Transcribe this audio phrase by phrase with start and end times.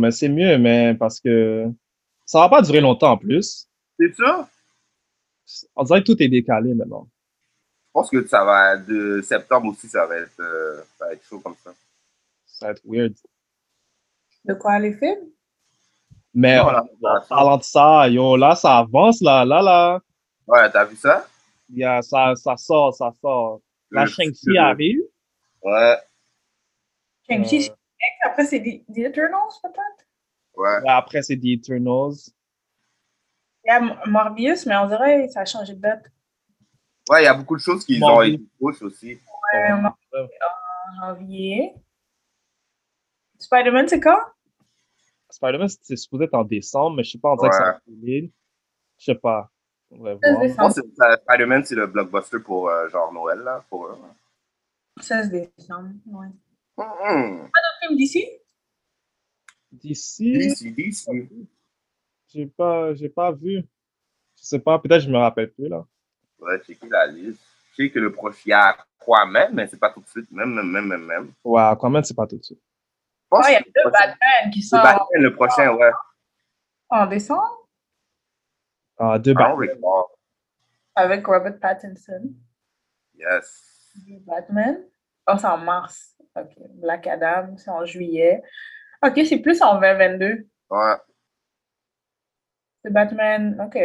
[0.00, 1.66] mais c'est mieux, mais parce que
[2.26, 3.68] ça va pas durer longtemps en plus.
[3.98, 4.48] C'est ça?
[5.76, 7.06] On dirait que tout est décalé maintenant.
[7.86, 11.24] Je pense que ça va, de septembre aussi, ça va être, euh, ça va être
[11.24, 11.72] chaud comme ça.
[12.46, 13.14] Ça va être weird.
[14.44, 15.28] De quoi les films?
[16.32, 20.00] Mais Non, là, en en parlant de ça, yo, là, ça avance, là, là, là.
[20.46, 21.26] Ouais, t'as vu ça?
[21.68, 23.60] Il y a, ça, ça sort, ça sort.
[23.90, 25.00] La Shang-Chi arrive.
[25.62, 25.96] Ouais,
[27.28, 27.74] Shang-Chi, Euh.
[28.24, 30.06] Après, c'est The The Eternals, peut-être?
[30.56, 30.78] ouais.
[30.82, 32.14] Ouais, après, c'est The Eternals.
[33.64, 36.04] Il y a Morbius, mais on dirait que ça a changé de date.
[37.10, 39.14] Ouais, il y a beaucoup de choses qui ont été push aussi.
[39.14, 39.96] Ouais, on en-
[41.00, 41.74] janvier.
[43.38, 44.20] Spider-Man, c'est quand?
[45.30, 47.80] Spider-Man, c'est supposé être en décembre, mais je sais pas, on dirait que ça a
[47.80, 48.32] filé.
[48.98, 49.50] Je sais pas.
[49.90, 50.42] On va 16 voir.
[50.42, 50.60] Je décembre.
[50.68, 53.64] pense que ça- Spider-Man, c'est le blockbuster pour euh, genre Noël, là.
[53.70, 53.98] Pour eux.
[55.00, 56.28] 16 décembre, ouais.
[56.80, 57.44] Mhm.
[57.44, 58.26] Un film d'ici?
[59.72, 61.28] D'ici, DC, DC.
[62.28, 63.62] j'ai pas, j'ai pas vu.
[64.36, 65.84] Je sais pas, peut-être je me rappelle plus, là.
[66.38, 67.40] Ouais, qui la liste.
[67.70, 70.08] Je sais que le prochain, il y a quoi même, mais c'est pas tout de
[70.08, 70.30] suite.
[70.30, 71.32] Même, même, même, même, même.
[71.44, 72.60] Ouais, Aquaman, c'est pas tout de suite.
[73.30, 75.90] Ouais, il y a deux Batman qui sortent Batman, le prochain, ouais.
[76.88, 77.68] en décembre?
[78.98, 79.78] Ah, deux don't Batman.
[80.96, 82.34] avec Robert Pattinson.
[83.14, 83.92] Yes.
[84.06, 84.84] Deux Batman.
[85.28, 86.16] Oh, c'est en mars.
[86.36, 86.52] OK.
[86.74, 88.42] Black Adam, c'est en juillet.
[89.02, 90.46] OK, c'est plus en 2022.
[90.70, 90.94] Ouais.
[92.84, 93.78] C'est Batman, OK.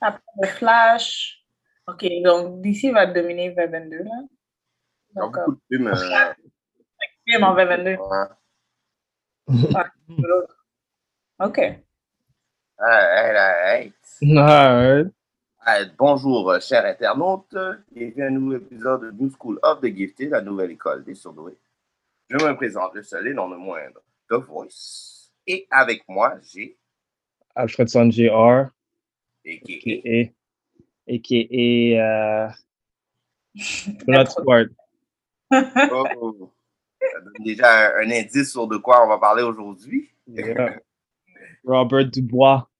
[0.00, 1.44] Après, le Flash.
[1.86, 4.04] OK, donc DC va dominer 2022, là.
[5.12, 5.88] Il y a Donc, beaucoup de films.
[5.88, 6.32] euh,
[7.26, 7.96] film en 2022.
[7.96, 8.26] ouais.
[11.40, 11.58] OK.
[12.78, 13.94] Alright, alright.
[14.22, 15.06] Alright.
[15.06, 15.19] Ah,
[15.98, 17.56] bonjour, euh, chers internautes.
[17.92, 21.14] Bienvenue à un nouveau épisode de New School of the Gifted, la nouvelle école des
[21.14, 21.58] surdoués.
[22.28, 25.30] Je me présente le seul et non le moindre, The Voice.
[25.46, 26.76] Et avec moi, j'ai
[27.54, 28.70] Alfredson Jr.
[29.46, 29.46] a.k.a.
[29.46, 30.32] a.k.a.
[31.08, 32.00] a.k.a.
[32.00, 32.48] euh,
[34.06, 34.66] Bloodsport.
[35.52, 36.52] Oh,
[37.00, 40.08] ça donne déjà un, un indice sur de quoi on va parler aujourd'hui.
[40.28, 40.78] Yeah.
[41.64, 42.70] Robert Dubois.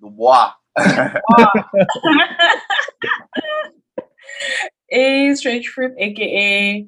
[0.00, 0.61] Dubois.
[4.88, 6.86] Et Strange Fruit, aka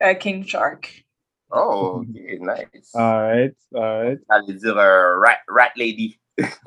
[0.00, 1.04] uh, King Shark.
[1.50, 2.94] Oh, ok, nice.
[2.94, 4.18] Alright, alright.
[4.30, 6.18] J'allais dire euh, rat, rat Lady.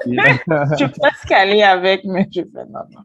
[0.05, 0.37] Yeah.
[0.47, 3.03] Je suis presque allée avec, mais je fais non, non.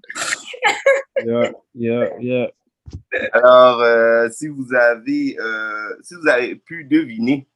[1.25, 2.51] yeah, yeah, yeah.
[3.33, 7.49] Alors, euh, si vous avez, euh, si vous avez pu deviner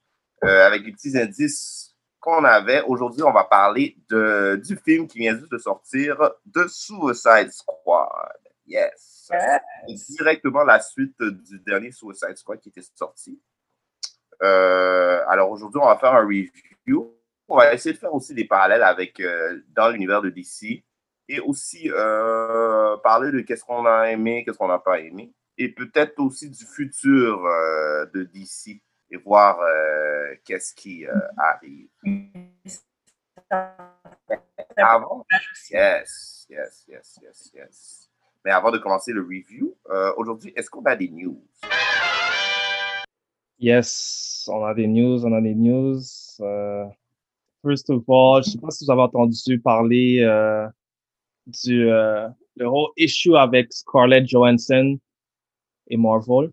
[0.45, 1.94] euh, avec les petits indices
[2.25, 6.17] qu'on avait, aujourd'hui, on va parler de, du film qui vient juste de sortir,
[6.47, 8.09] de Suicide Squad.
[8.67, 9.31] Yes.
[10.09, 13.39] Directement la suite du dernier Suicide Squad qui était sorti.
[14.43, 17.15] Euh, alors aujourd'hui, on va faire un review.
[17.47, 20.83] On va essayer de faire aussi des parallèles avec euh, dans l'univers de DC
[21.29, 25.69] et aussi euh, parler de qu'est-ce qu'on a aimé, qu'est-ce qu'on n'a pas aimé, et
[25.69, 27.43] peut-être aussi du futur
[28.15, 28.81] de DC
[29.17, 31.89] voir euh, qu'est-ce qui euh, arrive.
[34.77, 35.25] Avant,
[35.71, 38.11] yes, yes, yes, yes, yes.
[38.45, 41.41] Mais avant de commencer le review, euh, aujourd'hui, est-ce qu'on a des news?
[43.59, 46.03] Yes, on a des news, on a des news.
[47.63, 50.21] First of all, je sais pas si vous avez entendu parler
[51.47, 51.89] du
[52.57, 54.99] le issue avec Scarlett Johansson
[55.89, 56.51] et Marvel.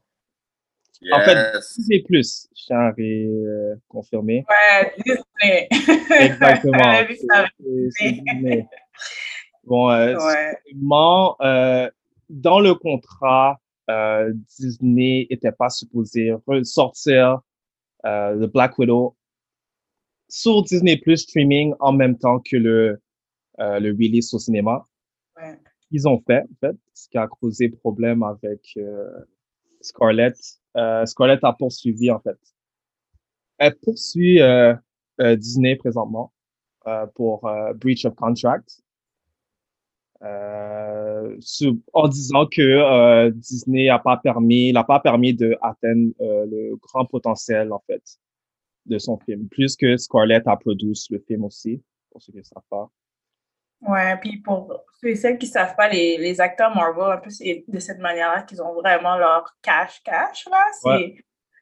[1.11, 1.59] En fait.
[1.77, 4.45] Disney Plus, je tiens à ré- euh, confirmer.
[4.49, 5.67] Ouais, Disney.
[6.19, 6.77] Exactement.
[6.77, 7.45] On a vu ça.
[7.59, 8.67] C'est- c'est Disney.
[9.63, 10.51] Bon, euh, Ouais.
[10.53, 11.89] effectivement, euh,
[12.29, 13.59] dans le contrat,
[13.89, 17.41] euh, Disney n'était pas supposé ressortir
[18.05, 19.15] euh, le Black Widow
[20.29, 22.99] sur Disney Plus streaming en même temps que le,
[23.59, 24.85] euh, le release au cinéma.
[25.37, 25.57] Ouais.
[25.91, 29.09] Ils ont fait, en fait, ce qui a causé problème avec euh,
[29.81, 30.37] Scarlett.
[30.77, 32.37] Euh, Scarlett a poursuivi, en fait.
[33.57, 34.73] Elle poursuit euh,
[35.19, 36.33] euh, Disney présentement
[36.87, 38.81] euh, pour breach of contract.
[40.23, 41.35] Euh,
[41.93, 46.75] en disant que euh, Disney n'a pas permis, n'a pas permis de atteindre euh, le
[46.75, 48.03] grand potentiel en fait
[48.85, 51.81] de son film, plus que Scarlett a produit le film aussi,
[52.11, 52.89] pour ceux qui ne savent pas.
[53.81, 57.17] Ouais, puis pour ceux et celles qui ne savent pas, les, les acteurs Marvel, un
[57.17, 60.63] peu, c'est de cette manière-là qu'ils ont vraiment leur cash-cash, là.
[60.81, 61.15] C'est Ouais.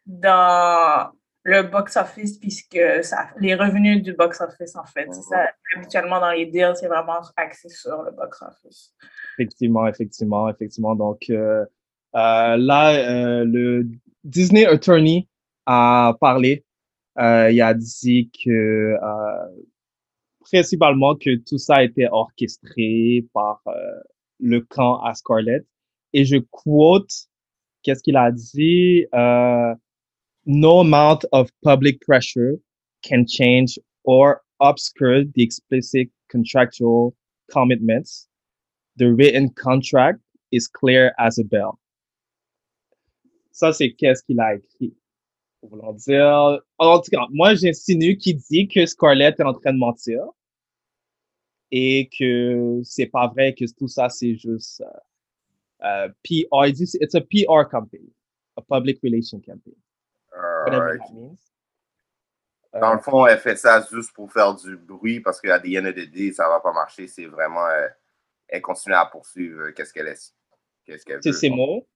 [0.06, 1.12] dans
[1.44, 5.07] le box-office, puisque ça, les revenus du box-office, en fait.
[5.12, 8.94] C'est ça, habituellement, dans les deals, c'est vraiment axé sur le box-office.
[9.38, 10.95] Effectivement, effectivement, effectivement.
[10.95, 11.66] Donc euh,
[12.16, 13.88] euh, là, euh, le
[14.25, 15.30] Disney Attorney
[15.66, 16.66] a parlé.
[17.18, 18.95] Il a dit que
[20.51, 23.72] principalement que tout ça a été orchestré par euh,
[24.40, 25.66] le camp à Scarlett.
[26.13, 27.12] Et je quote,
[27.84, 29.06] qu'est-ce qu'il a dit?
[29.13, 29.74] Euh,
[30.46, 32.57] no amount of public pressure
[33.04, 37.13] can change or obscure the explicit contractual
[37.52, 38.28] commitments.
[38.98, 40.19] The written contract
[40.52, 41.78] is clear as a bell.
[43.52, 44.94] Ça, c'est qu'est-ce qu'il a écrit.
[45.62, 49.78] Vouloir dire, en tout cas, moi, j'insinue qu'il dit que Scarlett est en train de
[49.78, 50.21] mentir
[51.71, 56.76] et que c'est pas vrai, que tout ça, c'est juste euh, euh, PR.
[56.76, 58.07] C'est- it's a PR campaign,
[58.57, 59.76] a public relation campaign.
[60.66, 60.99] Whatever Alright.
[61.02, 61.38] that means.
[62.73, 65.76] Dans Euh, le fond, elle fait ça juste pour faire du bruit parce qu'à the
[65.78, 67.07] end of the day, ça va pas marcher.
[67.07, 67.66] C'est vraiment.
[67.68, 67.88] euh,
[68.47, 70.33] elle continue à poursuivre euh, qu'est-ce qu'elle est.
[70.85, 71.31] Qu'est-ce qu'elle veut.
[71.31, 71.88] ces mots.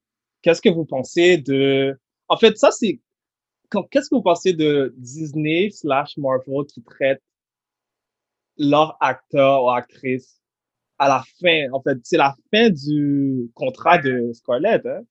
[0.41, 1.97] Qu'est-ce que vous pensez de...
[2.27, 2.99] En fait, ça, c'est...
[3.89, 7.23] Qu'est-ce que vous pensez de Disney slash Marvel qui traite
[8.57, 10.41] leur acteur ou actrice
[10.99, 11.71] à la fin?
[11.73, 14.85] En fait, c'est la fin du contrat de Scarlett.
[14.85, 15.01] Hein?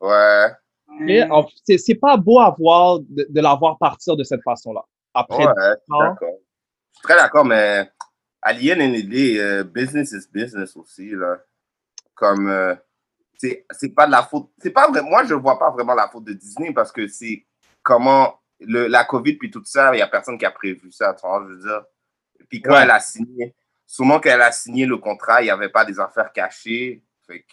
[0.00, 0.48] Ouais.
[1.06, 4.42] Et en- c'est c'est pas beau à voir de, de la voir partir de cette
[4.42, 4.82] façon-là.
[5.14, 5.98] Après, Ouais, je suis ans.
[5.98, 6.38] d'accord.
[6.92, 7.90] Je suis très d'accord, mais
[8.42, 8.80] à l'IN
[9.38, 11.10] euh, business is business aussi.
[11.10, 11.38] Là.
[12.14, 12.74] Comme, euh,
[13.38, 14.50] c'est c'est pas de la faute.
[14.58, 15.02] C'est pas vrai.
[15.02, 17.46] Moi, je vois pas vraiment la faute de Disney parce que c'est
[17.82, 21.14] comment le, la COVID puis tout ça, il y a personne qui a prévu ça,
[21.14, 21.82] tu vois, je veux dire?
[22.48, 22.82] Puis quand Ouais.
[22.82, 23.54] elle a signé,
[23.86, 27.02] sûrement qu'elle a signé le contrat, il n'y avait pas des affaires cachées.
[27.26, 27.46] Fait que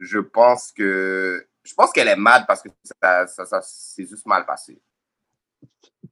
[0.00, 1.46] je pense que.
[1.62, 2.68] Je pense qu'elle est mal parce que
[3.02, 4.80] ça, ça, ça c'est juste mal passé.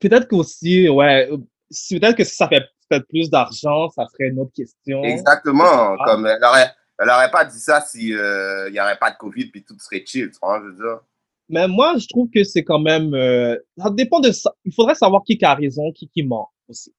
[0.01, 1.39] peut-être qu'aussi, ouais, euh,
[1.71, 5.03] si- peut-être que si ça fait peut-être plus d'argent, ça serait une autre question.
[5.05, 5.97] Exactement.
[5.99, 6.05] Ah.
[6.07, 6.71] Comme elle aurait,
[7.01, 9.79] Elle aurait pas dit ça si euh, il y aurait pas de COVID puis tout
[9.79, 11.01] serait chill, tu vois, je veux dire?
[11.49, 13.15] Mais moi, je trouve que c'est quand même.
[13.15, 14.53] euh, ça dépend de ça.
[14.65, 16.93] Il faudrait savoir qui qui a raison, qui qui ment aussi.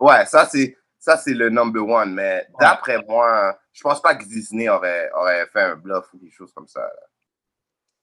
[0.00, 4.24] Ouais, ça c'est ça c'est le number one, mais d'après moi, je pense pas que
[4.24, 6.80] Disney aurait aurait fait un bluff ou des choses comme ça.
[6.80, 6.90] là.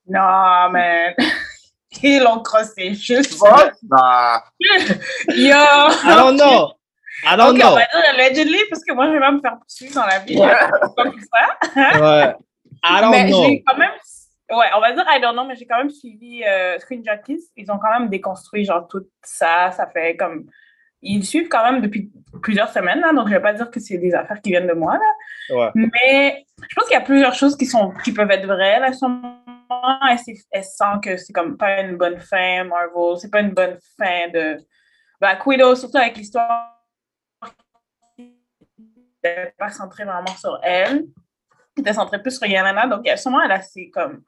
[0.08, 1.14] Non, man.
[2.04, 2.94] Ils l'ont crossé.
[2.94, 3.42] Juste.
[3.84, 4.44] Bah,
[5.30, 5.56] Yo.
[5.56, 6.74] I don't know.
[7.26, 7.70] I don't Ok, know.
[7.72, 10.20] on va dire allegedly parce que moi, je vais pas me faire poursuivre dans la
[10.20, 10.38] vie.
[10.38, 12.00] C'est Comme ça.
[12.02, 12.36] Ouais.
[12.84, 13.44] I don't mais know.
[13.46, 13.92] j'ai quand même.
[14.52, 17.50] Ouais, on va dire I don't know, mais j'ai quand même suivi euh, Screen Junkies.
[17.56, 19.72] Ils ont quand même déconstruit genre tout ça.
[19.72, 20.46] Ça fait comme.
[21.08, 23.98] Ils suivent quand même depuis plusieurs semaines, là, donc je vais pas dire que c'est
[23.98, 25.56] des affaires qui viennent de moi, là.
[25.56, 25.72] Ouais.
[25.76, 28.92] Mais je pense qu'il y a plusieurs choses qui, sont, qui peuvent être vraies, là,
[28.92, 29.08] sur.
[29.08, 30.18] Elle,
[30.52, 33.18] elle sent que c'est comme pas une bonne fin, Marvel.
[33.20, 34.58] C'est pas une bonne fin de
[35.20, 36.72] Black Widow, surtout avec l'histoire
[38.16, 38.32] qui
[38.78, 41.06] n'était pas centrée vraiment sur elle.
[41.76, 42.88] Qui était centrée plus sur Yelena.
[42.88, 44.24] Donc, elle- sûrement, elle a ses, comme,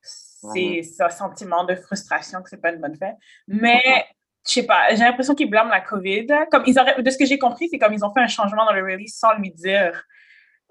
[0.00, 3.12] ses, ce sentiment de frustration que c'est pas une bonne fin.
[3.48, 4.04] Mais,
[4.46, 6.26] je sais pas, j'ai l'impression qu'ils blâment la COVID.
[6.50, 8.64] Comme ils auraient, de ce que j'ai compris, c'est comme ils ont fait un changement
[8.66, 10.04] dans le release sans lui dire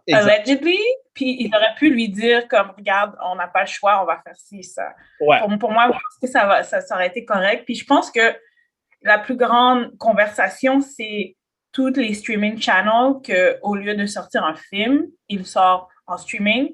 [0.06, 0.30] Exact.
[0.30, 0.80] allegedly,
[1.14, 4.20] puis ils auraient pu lui dire comme regarde, on n'a pas le choix, on va
[4.24, 4.90] faire ci, ça.
[5.22, 5.40] Ouais.
[5.40, 7.64] Pour, pour moi, je pense que ça, va, ça, ça aurait été correct.
[7.66, 8.36] Puis je pense que
[9.02, 11.38] la plus grande conversation, c'est
[11.72, 16.70] toutes les streaming channels que au lieu de sortir un film, il sort en streaming.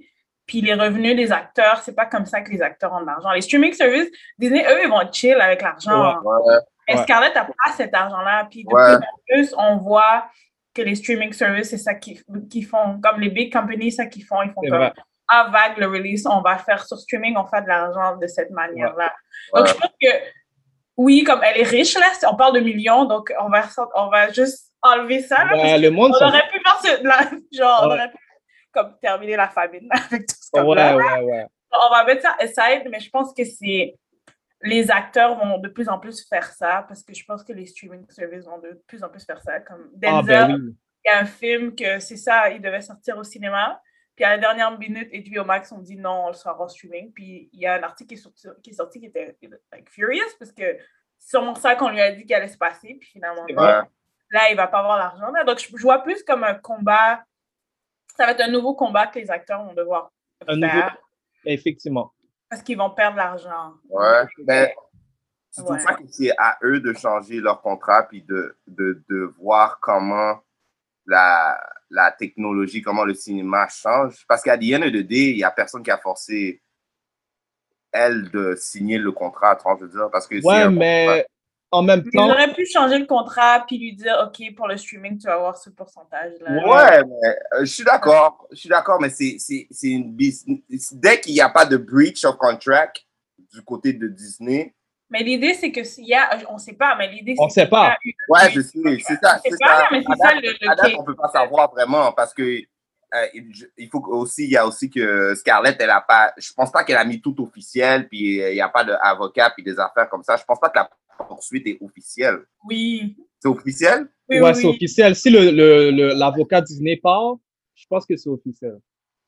[0.45, 3.31] Puis les revenus des acteurs, c'est pas comme ça que les acteurs ont de l'argent.
[3.31, 6.19] Les streaming services, Disney, eux, ils vont chill avec l'argent.
[6.23, 6.55] ouais.
[6.95, 7.03] Ouais.
[7.03, 8.47] Scarlett n'a pas cet argent-là.
[8.49, 10.25] Puis de plus en plus, on voit
[10.73, 12.99] que les streaming services, c'est ça qu'ils qu'ils font.
[13.01, 14.41] Comme les big companies, c'est ça qu'ils font.
[14.41, 14.91] Ils font comme
[15.29, 18.49] à vague le release, on va faire sur streaming, on fait de l'argent de cette
[18.49, 19.13] manière-là.
[19.53, 20.07] Donc, je pense que
[20.97, 23.61] oui, comme elle est riche, là, on parle de millions, donc on va,
[23.95, 25.45] on va juste enlever ça.
[25.45, 28.17] là, parce le monde, on ça- aurait pu faire ce, genre, on aurait pu
[28.71, 31.45] comme terminer la famine là, avec tout ce qu'on ouais, ouais.
[31.71, 33.95] On va mettre ça aside, mais je pense que c'est
[34.61, 37.65] les acteurs vont de plus en plus faire ça parce que je pense que les
[37.65, 39.59] streaming services vont de plus en plus faire ça.
[39.61, 40.75] Comme Ah, Denzel, ben oui.
[41.05, 43.81] il y a un film que c'est ça, il devait sortir au cinéma.
[44.15, 47.13] Puis à la dernière minute, HBO Max ont dit non, on le sort en streaming.
[47.13, 49.37] Puis il y a un article qui est sorti qui, est sorti qui était
[49.71, 50.77] like, furious parce que
[51.17, 52.95] c'est sûrement ça qu'on lui a dit qu'il allait se passer.
[52.99, 53.81] Puis finalement, vrai.
[54.31, 55.31] là, il va pas avoir l'argent.
[55.31, 55.45] là.
[55.45, 57.23] Donc je, je vois plus comme un combat.
[58.17, 60.11] Ça va être un nouveau combat que les acteurs vont devoir
[60.45, 60.97] Un faire nouveau-
[61.45, 62.11] Effectivement.
[62.49, 63.73] Parce qu'ils vont perdre l'argent.
[63.89, 64.75] Ouais, mais
[65.51, 65.79] c'est pour Ouais.
[65.79, 70.39] ça que c'est à eux de changer leur contrat puis de, de, de voir comment
[71.05, 74.25] la, la technologie, comment le cinéma change?
[74.27, 76.61] Parce qu'à the end of the day, il n'y a personne qui a forcé
[77.91, 81.25] elle de signer le contrat, tu vois, je veux dire, parce que Ouais, un mais
[81.71, 84.75] en même Ils temps, auraient pu changer le contrat puis lui dire OK, pour le
[84.77, 86.51] streaming, tu vas avoir ce pourcentage-là.
[86.67, 88.47] Ouais, mais euh, je suis d'accord.
[88.51, 90.93] Je suis d'accord, mais c'est c'est- c'est une business.
[90.93, 93.03] Dès qu'il n'y a pas de breach of contract
[93.53, 94.73] du côté de Disney,
[95.11, 97.49] Mais l'idée, c'est que s'il y a, on ne sait pas, mais l'idée, c'est On
[97.49, 97.97] sait qu'il y pas.
[98.05, 99.39] eu- ouais, je sais, c'est ça.
[99.43, 99.87] C'est ça.
[99.91, 102.43] mais c'est ça le, le à date, on peut pas savoir vraiment parce que
[103.15, 106.53] euh, il il faut aussi, il y a aussi que Scarlett, elle a pas, je
[106.53, 109.63] pense pas qu'elle a mis tout officiel, puis euh, il n'y a pas d'avocat, puis
[109.63, 110.35] des affaires comme ça.
[110.37, 110.87] Je pense pas que la
[111.27, 112.39] poursuite est officielle.
[112.67, 113.17] Oui.
[113.39, 114.07] C'est officiel?
[114.29, 115.15] Oui, ouais, oui, c'est officiel.
[115.15, 117.35] Si l'avocat le, le, l'avocat Disney part,
[117.75, 118.79] je pense que c'est officiel.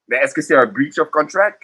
[0.07, 1.62] Mais est-ce que c'est un breach of contract?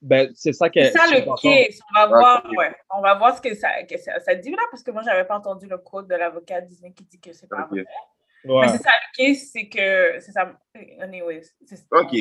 [0.00, 1.80] Ben, c'est ça que C'est ça le case.
[1.90, 2.74] On va voir, ouais.
[2.96, 5.24] On va voir ce que ça, que ça, ça dit là, parce que moi, j'avais
[5.24, 7.84] pas entendu le quote de l'avocat Disney qui dit que c'est pas vrai.
[8.44, 8.60] Ouais.
[8.60, 10.52] Mais c'est ça le case, c'est que c'est ça.
[11.00, 11.42] Anyways.
[11.66, 12.12] c'est- OK.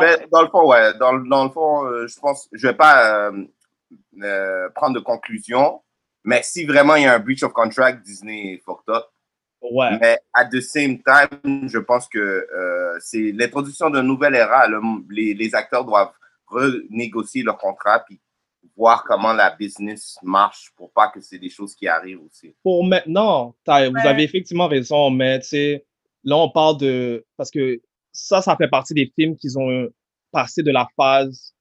[0.00, 0.92] Mais dans le fond, ouais.
[0.98, 3.44] Dans, dans le fond, euh, je pense, je vais pas euh,
[4.22, 5.80] euh, prendre de conclusion,
[6.24, 9.04] mais si vraiment il y a un breach of contract, Disney est fucked up.
[9.62, 9.98] Ouais.
[10.00, 14.68] Mais at the same time, je pense que euh, c'est l'introduction d'une nouvelle ère.
[14.68, 14.80] Le-
[15.14, 16.12] les, les acteurs doivent
[16.46, 18.20] renégocier leur contrat puis
[18.76, 22.54] voir comment la business marche pour pas que c'est des choses qui arrivent aussi.
[22.62, 23.72] Pour maintenant, vous
[24.08, 25.84] avez effectivement raison, mais tu sais,
[26.24, 27.24] là, on parle de.
[27.36, 27.80] Parce que
[28.12, 29.88] ça, ça fait partie des films qui ont
[30.32, 31.54] passé de la phase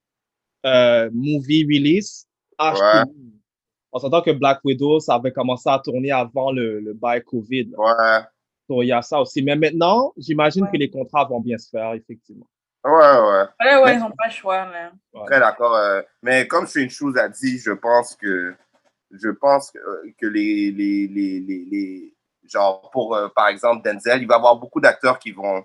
[0.65, 2.25] euh, movie release
[2.57, 3.11] à Ouais.
[3.91, 7.71] On s'entend que Black Widow, ça avait commencé à tourner avant le, le bail COVID.
[7.71, 7.77] là.
[7.77, 8.25] Ouais.
[8.69, 9.41] Donc, il y a ça aussi.
[9.41, 10.71] Mais maintenant, j'imagine Ouais.
[10.71, 12.45] que les contrats vont bien se faire, effectivement.
[12.85, 13.43] Ouais, ouais.
[13.59, 14.91] Ouais, ouais, ils n'ont pas le choix, là.
[15.25, 15.75] Très d'accord.
[15.75, 18.53] euh, mais comme une chose a dit, je pense que
[19.11, 22.13] je pense que, euh, que les, les, les, les, les-
[22.47, 25.63] genre pour euh, par exemple Denzel, il va y avoir beaucoup d'acteurs qui vont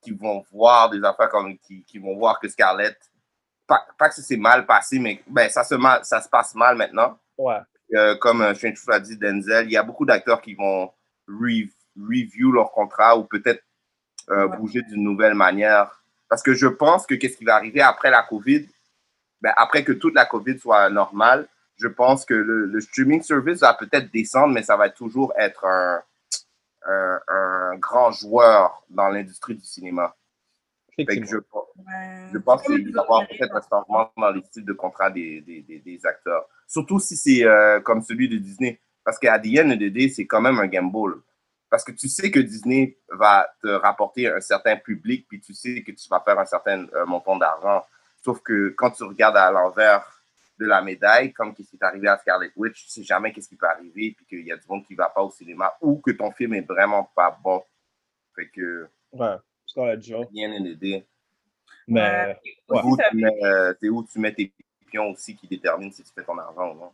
[0.00, 2.96] qui vont voir des affaires comme qui, qui vont voir que Scarlett
[3.66, 6.76] pas, pas que c'est mal passé, mais ben, ça se mal, ça se passe mal
[6.76, 7.18] maintenant.
[7.38, 7.58] Ouais.
[7.94, 10.90] Euh, comme euh, Shane Chou a dit, Denzel, il y a beaucoup d'acteurs qui vont
[11.28, 13.62] re- review leur contrat ou peut-être
[14.30, 14.56] euh, Ouais.
[14.56, 18.22] bouger d'une nouvelle manière Parce que je pense que qu'est-ce qui va arriver après la
[18.22, 18.66] COVID,
[19.40, 23.60] ben, après que toute la COVID soit normale, je pense que le, le streaming service
[23.60, 26.02] va peut-être descendre, mais ça va toujours être un,
[26.88, 30.14] un, un grand joueur dans l'industrie du cinéma.
[31.04, 32.28] Que je, Ouais.
[32.32, 35.40] je pense qu'il va y avoir peut-être un changement dans les styles de contrat des,
[35.42, 36.48] des, des, des acteurs.
[36.66, 38.80] Surtout si c'est euh, comme celui de Disney.
[39.04, 41.20] Parce qu'à the end of the day, c'est quand même un gamble.
[41.68, 45.82] Parce que tu sais que Disney va te rapporter un certain public, puis tu sais
[45.82, 47.84] que tu vas faire un certain euh, montant d'argent.
[48.24, 50.10] Sauf que quand tu regardes à l'envers
[50.58, 53.48] de la médaille, comme ce qui est arrivé à Scarlet Witch, tu sais jamais qu'est-ce
[53.48, 55.98] qui peut arriver, puis qu'il y a du monde qui va pas au cinéma, ou
[56.00, 57.62] que ton film est vraiment pas bon.
[58.34, 59.36] Fait que, Ouais,
[59.76, 60.26] Scarlett Joe.
[61.88, 62.00] Mais Ouais.
[62.00, 62.40] ouais.
[62.68, 64.52] Aussi, Où ça- tu mets, euh, c'est où tu mets tes
[64.86, 66.92] pions aussi qui déterminent si tu fais ton argent ou non.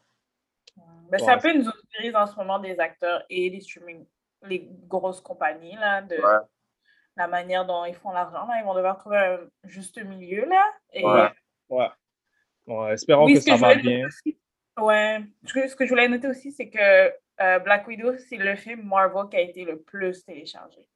[1.08, 1.32] Ben, c'est Ouais.
[1.32, 4.04] un peu une zone grise en ce moment des acteurs et les streaming,
[4.42, 6.44] les grosses compagnies, là, de Ouais.
[7.16, 8.46] la manière dont ils font l'argent.
[8.46, 8.58] Là.
[8.60, 10.64] Ils vont devoir trouver un juste milieu, là.
[10.92, 11.30] Et, Ouais.
[11.70, 11.88] ouais.
[12.66, 14.06] Ouais, espérons Oui, que ça va bien.
[14.06, 14.38] aussi-
[14.78, 15.20] Ouais.
[15.46, 18.54] Ce que, ce que je voulais noter aussi, c'est que euh, Black Widow, c'est le
[18.56, 20.86] film Marvel qui a été le plus téléchargé.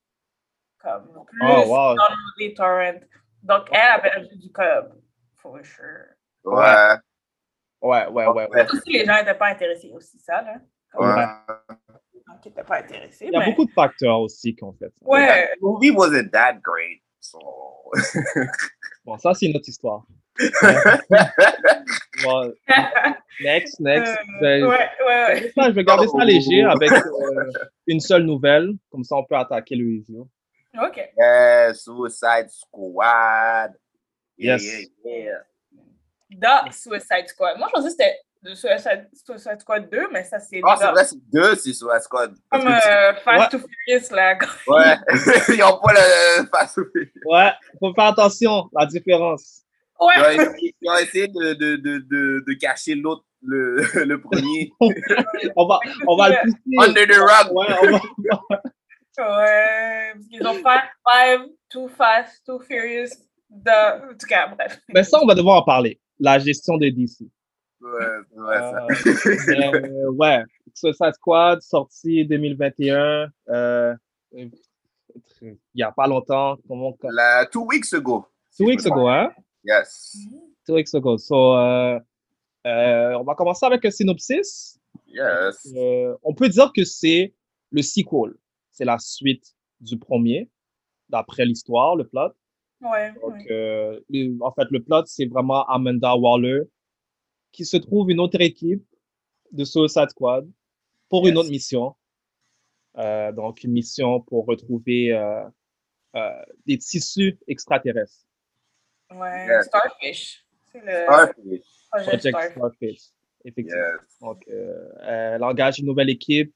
[0.83, 1.95] Comme le plus Oh, wow.
[1.97, 3.00] downloadé torrent.
[3.42, 4.92] Donc, elle a perdu du cob.
[5.37, 5.85] For sure.
[6.45, 6.95] Ouais.
[7.83, 8.26] Ouais, ouais, ouais.
[8.28, 8.49] ouais.
[8.50, 8.66] Ouais.
[8.85, 10.54] Si les gens n'étaient pas intéressés aussi, ça, là.
[10.92, 11.26] Comme Ouais.
[12.14, 13.26] les gens qui n'étaient pas intéressés.
[13.26, 14.92] Il y a mais- beaucoup de facteurs aussi qui ont fait ça.
[15.09, 15.49] Ouais.
[15.56, 17.02] The movie wasn't that great.
[17.21, 17.38] So...
[19.04, 20.02] Bon, ça, c'est une autre histoire.
[22.25, 22.52] Bon,
[23.42, 24.12] next, next.
[24.12, 24.68] Euh, Ben, ouais,
[25.06, 25.52] ouais, ouais.
[25.54, 27.50] ça, je vais garder ça léger avec euh,
[27.87, 28.73] une seule nouvelle.
[28.90, 30.28] Comme ça, on peut attaquer le review.
[30.85, 31.12] OK.
[31.18, 33.73] yeah, Suicide Squad.
[34.38, 34.64] Yeah, Yes.
[35.04, 35.38] yeah, yeah.
[36.68, 37.59] The Suicide Squad.
[37.59, 40.87] Moi, je pensais que c'était The Suicide, Suicide Squad 2, mais ça, c'est Ah, c'est
[40.87, 40.90] The.
[40.90, 42.35] vrai, c'est deux, c'est Suicide Squad.
[42.50, 43.59] Comme euh, Fast Ouais.
[43.61, 44.38] to Furious, là.
[44.66, 44.97] Ouais,
[45.56, 46.76] ils ont pas le face
[47.25, 49.62] Ouais, faut faire attention, la différence.
[49.99, 50.12] Ouais.
[50.16, 54.21] Ils ont essayé, ils ont essayé de, de, de, de, de cacher l'autre, le, le
[54.21, 54.71] premier.
[54.80, 56.91] On va, on va le pousser.
[56.91, 57.52] Under the rug.
[57.52, 58.62] Ouais, on va-
[59.19, 60.13] Ouais.
[60.15, 63.11] Parce qu'ils ont fait Five, Too Fast, Too Furious,
[63.50, 64.11] The.
[64.11, 64.81] En tout cas, bref.
[64.89, 66.00] Mais ça, on va devoir en parler.
[66.19, 67.21] La gestion de DC.
[67.81, 67.91] Ouais,
[68.31, 68.87] c'est vrai, ça.
[69.52, 70.43] Euh, ouais,
[70.75, 73.29] Suicide Squad, sorti 2021.
[73.49, 73.95] Euh,
[74.33, 74.50] il
[75.75, 76.57] n'y a pas longtemps.
[76.67, 78.26] Comment, La, two weeks ago.
[78.57, 79.31] two weeks ago, hein?
[79.65, 80.17] Yes.
[80.67, 81.19] Two weeks ago.
[81.19, 81.99] So, euh,
[82.67, 84.79] euh, on va commencer avec un synopsis.
[85.07, 85.73] Yes.
[85.76, 87.35] Euh, on peut dire que c'est
[87.71, 88.35] le sequel.
[88.76, 90.50] C'est la suite du premier,
[91.08, 92.32] d'après l'histoire, le plot.
[92.82, 93.10] Ouais.
[93.23, 93.47] Donc, ouais.
[93.50, 96.65] euh, le- en fait, le plot, c'est vraiment Amanda Waller
[97.52, 98.84] qui se trouve une autre équipe
[99.50, 100.47] de Suicide Squad
[101.08, 101.95] pour une autre mission.
[102.99, 105.45] Euh, donc, une mission pour retrouver euh,
[106.17, 108.26] euh, des tissus extraterrestres.
[109.10, 109.47] Ouais.
[109.62, 110.45] Starfish.
[110.71, 111.62] C'est le Starfish.
[111.91, 112.50] Project Starfish.
[112.52, 113.02] Starfish.
[113.43, 113.80] Effectivement.
[113.80, 114.19] Yes.
[114.21, 116.52] Donc, euh, elle engage une nouvelle équipe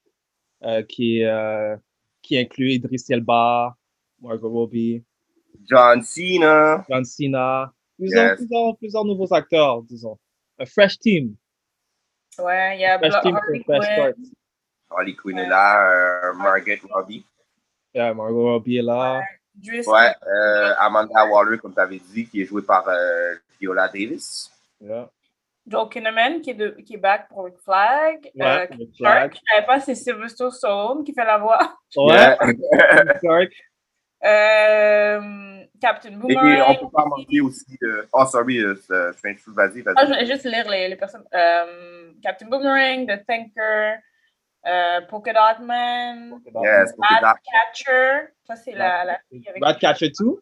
[0.63, 1.75] euh, qui, euh,
[2.21, 3.75] qui inclut Idris Elba,
[4.21, 5.03] Margot Robbie,
[5.69, 6.85] John Cena.
[6.89, 8.37] John Cena, plusieurs, Yes.
[8.37, 10.17] plusieurs, plusieurs nouveaux acteurs, disons.
[10.59, 11.35] Un fresh team.
[12.39, 13.95] Ouais, il y a Fresh team Harley for fresh.
[14.15, 14.25] Quinn.
[14.89, 16.29] Harley Quinn est là.
[16.29, 17.25] euh, Margaret Robbie.
[17.93, 19.21] Yeah, Margot Robbie est là.
[19.65, 20.13] Ouais.
[20.27, 24.49] euh, Amanda Waller, comme tu avais dit, qui est jouée par euh, Viola Davis.
[24.79, 25.09] Yeah.
[25.71, 28.29] Joel Kinnaman qui est, de, qui est back pour Rick Flag.
[28.35, 29.33] Ouais, euh, Rick Clark, Flag.
[29.33, 31.59] je savais pas, c'est Sylvester Stallone qui fait la voix.
[31.95, 32.37] Ouais.
[33.21, 33.49] Clark.
[34.23, 36.75] Euh, Captain Et Boomerang.
[36.79, 37.75] on peut pas manquer aussi.
[37.81, 40.19] euh, Oh, sorry, euh, c'est- Strange Fruit, vas-y, Ah, je vas-y.
[40.19, 41.23] vais juste lire les, les personnes.
[41.33, 43.95] Euh, Captain Boomerang, The Thinker,
[44.67, 46.93] euh, Polka Dot Man, Yes.
[46.99, 48.27] Ratcatcher.
[48.45, 49.63] Ça, c'est la, la fille avec.
[49.63, 50.39] Ratcatcher 2.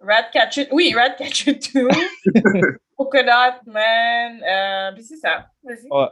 [0.00, 0.68] Ratcatcher.
[0.72, 1.88] Oui, Ratcatcher 2.
[2.96, 4.42] Polka Dot Man.
[4.42, 5.46] Euh, puis c'est ça.
[5.62, 5.88] Vas-y.
[5.90, 6.08] Ouais,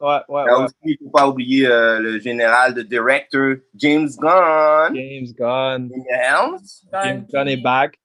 [0.00, 0.42] ouais, ouais.
[0.42, 0.52] Ouais.
[0.64, 4.94] aussi, il ne faut pas oublier euh, le général de director James Gunn.
[4.94, 5.90] James Gunn.
[6.92, 7.98] James Gunn est back.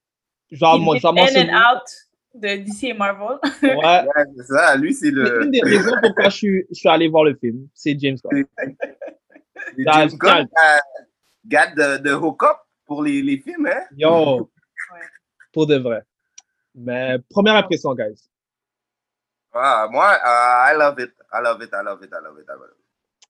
[0.52, 1.88] Genre, moi, genre, In and out
[2.36, 3.38] de DC et Marvel.
[3.64, 3.76] Ouais.
[3.76, 4.76] Ouais, c'est ça.
[4.76, 5.44] Lui, c'est C'est le.
[5.44, 7.68] une des raisons pourquoi je suis, je suis allé voir le film.
[7.74, 8.46] C'est James Gunn.
[9.76, 10.78] c'est James Gunn euh,
[11.46, 13.82] garde de, de hook-up pour les, les films, hein?
[13.96, 14.50] Yo.
[15.54, 16.04] Pour de vrai.
[16.76, 18.30] Mais première impression, guys.
[19.54, 21.12] Ah, moi, euh, I love it.
[21.32, 21.70] I love it.
[21.74, 22.10] I love it.
[22.12, 22.46] I love it.
[22.50, 23.28] I love it.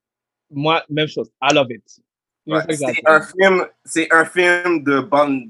[0.50, 1.32] Moi, même chose.
[1.42, 1.84] I love it.
[2.48, 5.50] Ouais, C'est un film, c'est un film de bande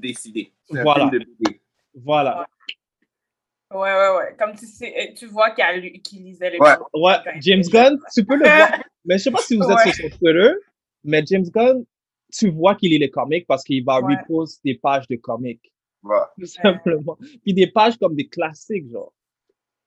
[0.74, 1.08] un Voilà.
[1.10, 1.26] film de.
[1.94, 2.46] Voilà.
[3.72, 4.36] Ouais, ouais, ouais.
[4.38, 6.76] Comme tu sais, tu vois qu'il lisait les Ouais.
[6.76, 6.88] comics.
[6.94, 8.82] Ouais, James Gunn, tu peux le voir.
[9.04, 9.92] Mais je sais pas si vous êtes Ouais.
[9.92, 10.52] sur son Twitter,
[11.04, 11.84] mais James Gunn,
[12.32, 14.14] tu vois qu'il lit les comics parce qu'il va Ouais.
[14.16, 15.72] repost des pages de comics.
[16.08, 16.16] Ouais.
[16.38, 17.16] tout simplement.
[17.42, 19.12] Puis des pages comme des classiques, genre.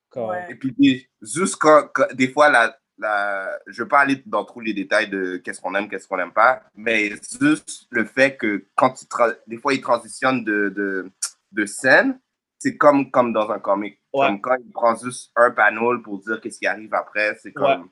[0.09, 0.47] Comme- Ouais.
[0.51, 4.21] Et puis, des- juste quand, quand- des fois, la, la, je ne veux pas aller
[4.25, 8.05] dans tous les détails de qu'est-ce qu'on aime, qu'est-ce qu'on n'aime pas, mais juste le
[8.05, 11.11] fait que quand tu tra- des fois, ils transitionnent de, de,
[11.51, 12.19] de scène,
[12.57, 13.99] c'est comme, comme dans un comic.
[14.13, 14.27] Ouais.
[14.27, 17.89] Comme quand il prend juste un panel pour dire qu'est-ce qui arrive après, c'est comme.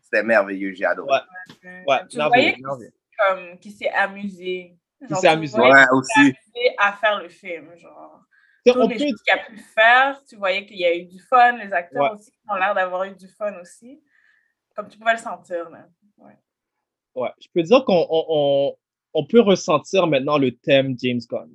[0.00, 1.10] C'était merveilleux, j'ai adoré.
[1.64, 1.84] Ouais.
[1.88, 2.52] Ouais, tu voyais
[3.60, 4.78] qu'il s'est amusé.
[5.28, 5.56] Amusé.
[5.56, 6.36] voyais Ouais, qu'il aussi.
[6.78, 7.76] à faire le film.
[7.76, 8.20] Genre.
[8.66, 10.84] Tu sais, Toutes on les peut, choses qu'il a pu faire, tu voyais qu'il y
[10.86, 11.52] a eu du fun.
[11.58, 12.10] Les acteurs Ouais.
[12.18, 14.02] aussi ont l'air d'avoir eu du fun aussi.
[14.74, 15.68] Comme tu pouvais le sentir.
[15.70, 15.86] Là.
[16.18, 16.36] Ouais.
[17.14, 18.76] ouais, je peux dire qu'on on, on,
[19.14, 21.50] on peut ressentir maintenant le thème James Gunn.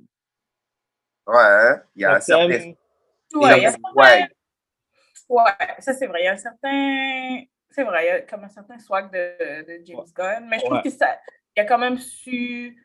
[1.26, 2.48] Ouais, il y a Le un certain.
[2.48, 2.76] thème-
[3.34, 4.28] Ouais, il y a swag.
[5.28, 5.42] Ouais,
[5.78, 6.22] ça c'est vrai.
[6.22, 7.42] Il y a un certain.
[7.70, 10.48] C'est vrai, il y a comme un certain swag de, de James Gunn.
[10.48, 10.82] Mais je trouve Ouais.
[10.82, 11.16] que ça.
[11.56, 12.76] Il a quand même su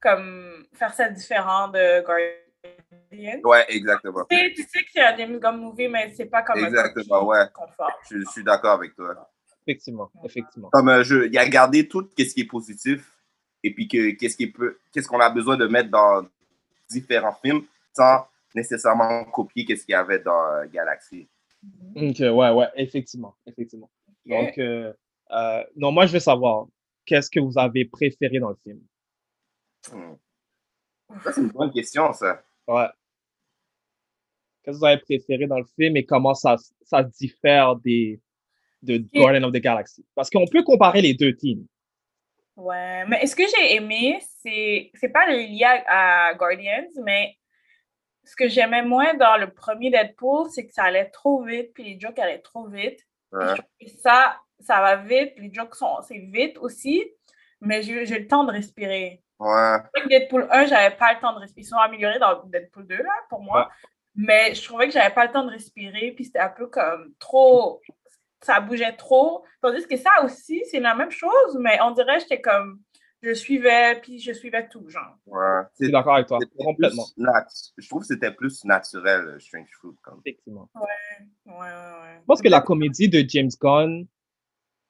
[0.00, 3.40] comme faire ça différent de Guardian.
[3.44, 4.24] Ouais, exactement.
[4.30, 7.22] Tu sais, tu sais que c'est un James Gunn movie, mais c'est pas comme Exactement,
[7.22, 7.46] un ouais.
[7.52, 7.92] confort.
[8.10, 9.30] Je, je suis d'accord avec toi.
[9.66, 10.68] Effectivement, effectivement.
[10.72, 13.14] Comme euh, je, il a gardé tout ce qui est positif
[13.62, 16.26] et puis que qu'est-ce qui peut, qu'est-ce qu'on a besoin de mettre dans
[16.88, 21.28] différents films sans nécessairement copier qu'est-ce qu'il y avait dans euh, Galaxy.
[21.94, 23.90] Ok, ouais, ouais, effectivement, effectivement.
[24.26, 24.92] Donc, euh,
[25.30, 26.66] euh, non, moi, je veux savoir,
[27.04, 28.80] qu'est-ce que vous avez préféré dans le film?
[29.82, 32.42] Ça, c'est une bonne question, ça.
[32.66, 32.86] Ouais.
[34.62, 38.20] Qu'est-ce que vous avez préféré dans le film et comment ça, ça diffère des,
[38.82, 40.04] de Guardian of the Galaxy?
[40.14, 41.66] Parce qu'on peut comparer les deux teams.
[42.56, 47.36] Ouais, mais ce que j'ai aimé, c'est c'est pas le lié à, à Guardians, mais
[48.24, 51.84] ce que j'aimais moins dans le premier Deadpool, c'est que ça allait trop vite, puis
[51.84, 53.00] les jokes allaient trop vite.
[53.32, 53.54] Ouais.
[53.80, 57.02] que ça, ça va vite, les jokes sont c'est vite aussi,
[57.62, 59.22] mais j'ai j'ai le temps de respirer.
[59.40, 59.78] Ouais.
[60.08, 61.62] Deadpool 1, j'avais pas le temps de respirer.
[61.62, 63.70] Ils sont améliorés dans Deadpool 2, là, pour moi.
[64.14, 67.14] Mais je trouvais que j'avais pas le temps de respirer, puis c'était un peu comme
[67.18, 67.80] trop.
[68.42, 69.44] Ça bougeait trop.
[69.62, 72.80] Tandis que ça aussi, c'est la même chose, mais on dirait que j'étais comme.
[73.22, 75.14] Je suivais, puis je suivais tout, genre.
[75.26, 75.60] Ouais.
[75.78, 77.04] Je suis d'accord avec toi, complètement.
[77.18, 79.94] nat- Je trouve que c'était plus naturel, euh, Strange Fruit.
[80.02, 80.22] Comme.
[80.24, 80.70] Effectivement.
[80.74, 80.82] Ouais,
[81.44, 82.16] ouais, ouais.
[82.20, 84.06] Je pense que la comédie de James Gunn,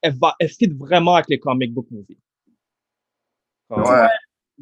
[0.01, 2.19] elle, va, elle fit vraiment avec les comic book movies.
[3.69, 4.09] Comme- Ouais.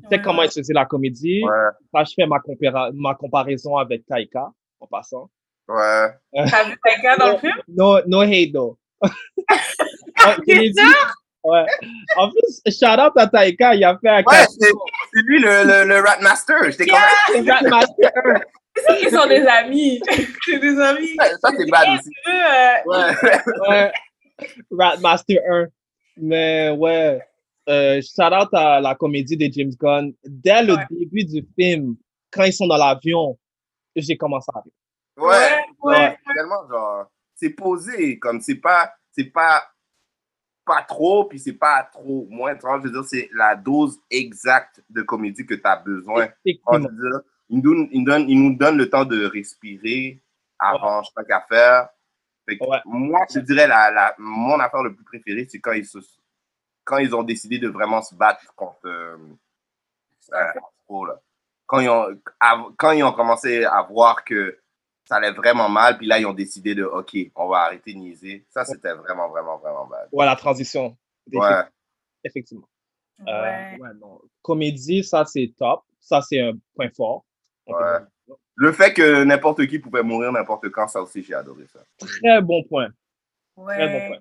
[0.02, 1.42] Tu sais comment il faisait la comédie?
[1.44, 1.50] Ouais.
[1.92, 4.46] Là, je fais ma, compara- ma comparaison avec Taika,
[4.80, 5.28] en passant.
[5.68, 6.08] Ouais.
[6.34, 7.54] T'as vu Taika dans le film?
[7.68, 8.78] No, no hate, though.
[10.46, 10.80] Je l'ai dit.
[11.44, 11.64] Ouais.
[12.16, 15.64] En plus, shout out à Taika, il a fait un Ouais, c'est c'est lui le,
[15.64, 16.56] le, le Rat Master.
[16.70, 16.98] J'étais comme.
[17.32, 18.40] C'est Rat Master 1.
[18.86, 20.00] C'est qu'ils sont des amis.
[20.44, 21.16] c'est des amis.
[21.16, 22.10] Ça, c'est bad aussi.
[22.28, 23.68] Euh, Ouais.
[23.68, 23.92] Ouais.
[24.78, 25.66] Rat Master 1.
[26.20, 27.20] Mais ouais,
[27.68, 30.12] euh, shout out à la comédie de James Gunn.
[30.24, 30.86] Dès le Ouais.
[30.90, 31.96] début du film,
[32.30, 33.38] quand ils sont dans l'avion,
[33.96, 34.72] j'ai commencé à rire.
[35.16, 35.26] Ouais,
[35.82, 35.96] Ouais, ouais.
[36.06, 39.62] genre, tellement genre, c'est posé, comme c'est pas, c'est pas,
[40.64, 42.54] pas trop, puis c'est pas trop moins.
[42.54, 46.26] Tu vois, je veux dire, c'est la dose exacte de comédie que tu as besoin.
[46.26, 50.22] Dire, il, nous donne, il, donne, il nous donne le temps de respirer
[50.58, 51.88] avant chaque affaire.
[52.48, 52.78] Fait que Ouais.
[52.84, 55.98] Moi, je dirais, la, la, mon affaire le plus préférée, c'est quand ils, se,
[56.88, 59.18] quand ils ont décidé de vraiment se battre contre euh,
[60.32, 61.20] euh, là.
[61.66, 62.06] Quand ils, ont,
[62.40, 64.58] av- quand ils ont commencé à voir que
[65.04, 67.98] ça allait vraiment mal, puis là, ils ont décidé de, OK, on va arrêter de
[67.98, 68.46] niaiser.
[68.48, 70.08] Ça, c'était vraiment, vraiment, vraiment bad.
[70.12, 70.96] Ouais, la transition.
[71.30, 71.62] Ouais.
[72.24, 72.68] Effectivement.
[73.18, 73.32] Ouais.
[73.32, 74.18] Euh, ouais, non.
[74.40, 75.82] Comédie, ça, c'est top.
[76.00, 77.26] Ça, c'est un point fort.
[77.66, 78.34] Ouais.
[78.54, 81.80] Le fait que n'importe qui pouvait mourir n'importe quand, ça aussi, j'ai adoré ça.
[81.98, 82.88] Très bon point.
[83.66, 84.18] Très bon point.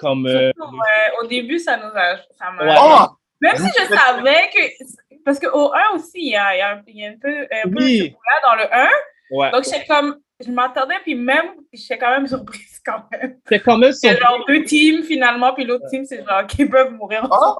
[0.00, 0.26] Comme.
[0.26, 2.16] euh, Surtout, ouais, au début, ça nous a.
[2.38, 2.76] Ça m'a- Ouais.
[2.80, 3.06] Oh!
[3.40, 5.16] Même si je savais que.
[5.24, 7.28] Parce qu'au 1 aussi, il y a, il y a, il y a un peu,
[7.42, 8.10] un peu Oui.
[8.12, 8.88] coup-là dans le 1.
[9.32, 9.50] ouais.
[9.52, 10.18] Donc, j'étais comme.
[10.44, 13.38] Je m'attendais, puis même, j'étais quand même surprise quand même.
[13.46, 14.22] C'est quand même Il y a sur.
[14.26, 17.58] genre deux teams finalement, puis l'autre team, c'est genre qui peuvent mourir Oh!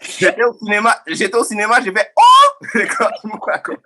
[0.00, 2.66] J'étais au cinéma, j'étais au cinéma, j'ai fait Oh!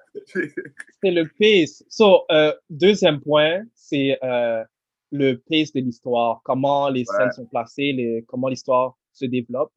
[1.02, 1.82] C'est le pace.
[1.88, 4.62] So, euh, deuxième point, c'est euh,
[5.10, 6.40] le pace de l'histoire.
[6.44, 7.16] Comment les Ouais.
[7.16, 9.72] scènes sont placées, les, comment l'histoire se développe.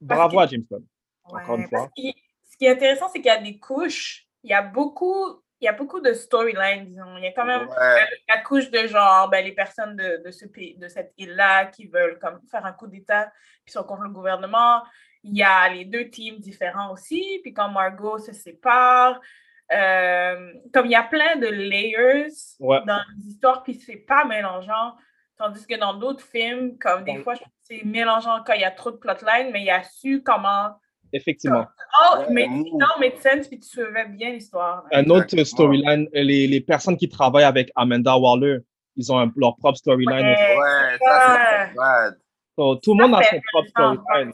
[0.00, 0.84] Bravo que- à James Gunn.
[1.24, 1.88] Encore une fois.
[1.96, 4.26] ce qui est intéressant, c'est qu'il y a des couches.
[4.42, 7.16] Il y a beaucoup, il y a beaucoup de storylines, disons.
[7.18, 8.06] Il y a quand même Ouais.
[8.28, 11.86] la couche de genre, ben, les personnes de, de, ce pays, de cette île-là qui
[11.86, 13.30] veulent comme, faire un coup d'État,
[13.64, 14.82] puis sont contre le gouvernement.
[15.22, 17.40] Il y a les deux teams différents aussi.
[17.42, 19.20] Puis quand Margot se sépare,
[19.72, 22.28] euh, comme il y a plein de layers
[22.60, 22.80] Ouais.
[22.86, 24.94] dans les histoires, puis c'est pas mélangeant.
[25.36, 28.90] Tandis que dans d'autres films, comme des fois, c'est mélangeant quand il y a trop
[28.90, 30.70] de plotlines, mais il a su comment
[31.12, 31.64] effectivement.
[32.02, 34.84] Oh, Ouais, mais non, mais sense, puis tu suivais bien l'histoire.
[34.92, 38.58] Un autre storyline, les, les personnes qui travaillent avec Amanda Waller,
[38.96, 40.26] ils ont un- leur propre storyline.
[40.26, 40.42] aussi.
[40.42, 40.58] Ouais.
[40.58, 42.18] Ouais, ça, c'est bad.
[42.58, 44.32] So, tout le monde a Ça son propre storyline.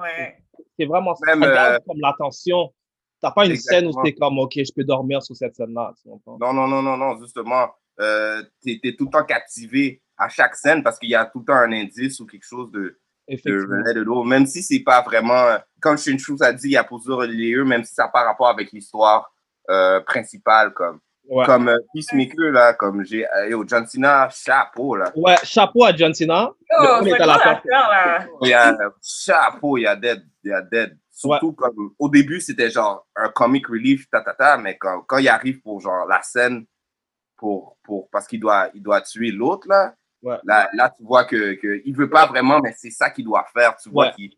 [0.00, 0.38] Ouais.
[0.78, 1.34] C'est vraiment ça.
[1.34, 1.38] Ça
[1.74, 2.72] euh, comme l'attention.
[3.20, 5.92] T'as pas une scène où c'est comme, OK, je peux dormir sur cette scène-là.
[6.06, 7.68] Non, non, non, non, non, justement,
[8.00, 11.40] euh, t'es es tout le temps captivé à chaque scène parce qu'il y a tout
[11.40, 15.02] le temps un indice ou quelque chose de, de de l'eau, même si c'est pas
[15.02, 18.24] vraiment, comme Shinchu a dit, il y a plusieurs reliés, même si ça n'a pas
[18.24, 19.32] rapport avec l'histoire
[19.68, 21.46] euh, principale, comme, Ouais.
[21.46, 25.12] comme euh, Peacemaker, là, comme j'ai, euh, yo, John Cena, chapeau, là.
[25.14, 26.50] Ouais, chapeau à John Cena.
[26.80, 28.26] Oh, c'est à la là?
[28.42, 30.98] Il y a chapeau, il y a dead, il y a dead.
[31.10, 35.18] Surtout comme, au début, c'était genre un comic relief, ta, ta, ta, mais quand, quand
[35.18, 36.64] il arrive pour genre la scène,
[37.36, 40.36] pour, pour, parce qu'il doit, il doit tuer l'autre, là, Ouais.
[40.44, 43.46] là, là, tu vois que, que il veut pas vraiment, mais c'est ça qu'il doit
[43.54, 43.74] faire.
[43.76, 44.12] Tu vois Ouais.
[44.14, 44.32] qu'il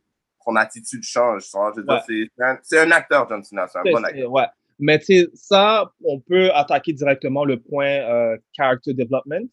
[0.44, 1.44] son attitude change.
[1.54, 1.98] Ouais.
[2.06, 4.30] c'est- un, un acteur, John Cena, c'est un bon acteur.
[4.30, 4.46] ouais.
[4.78, 9.48] Mais tu sais, ça, on peut attaquer directement le point euh, character development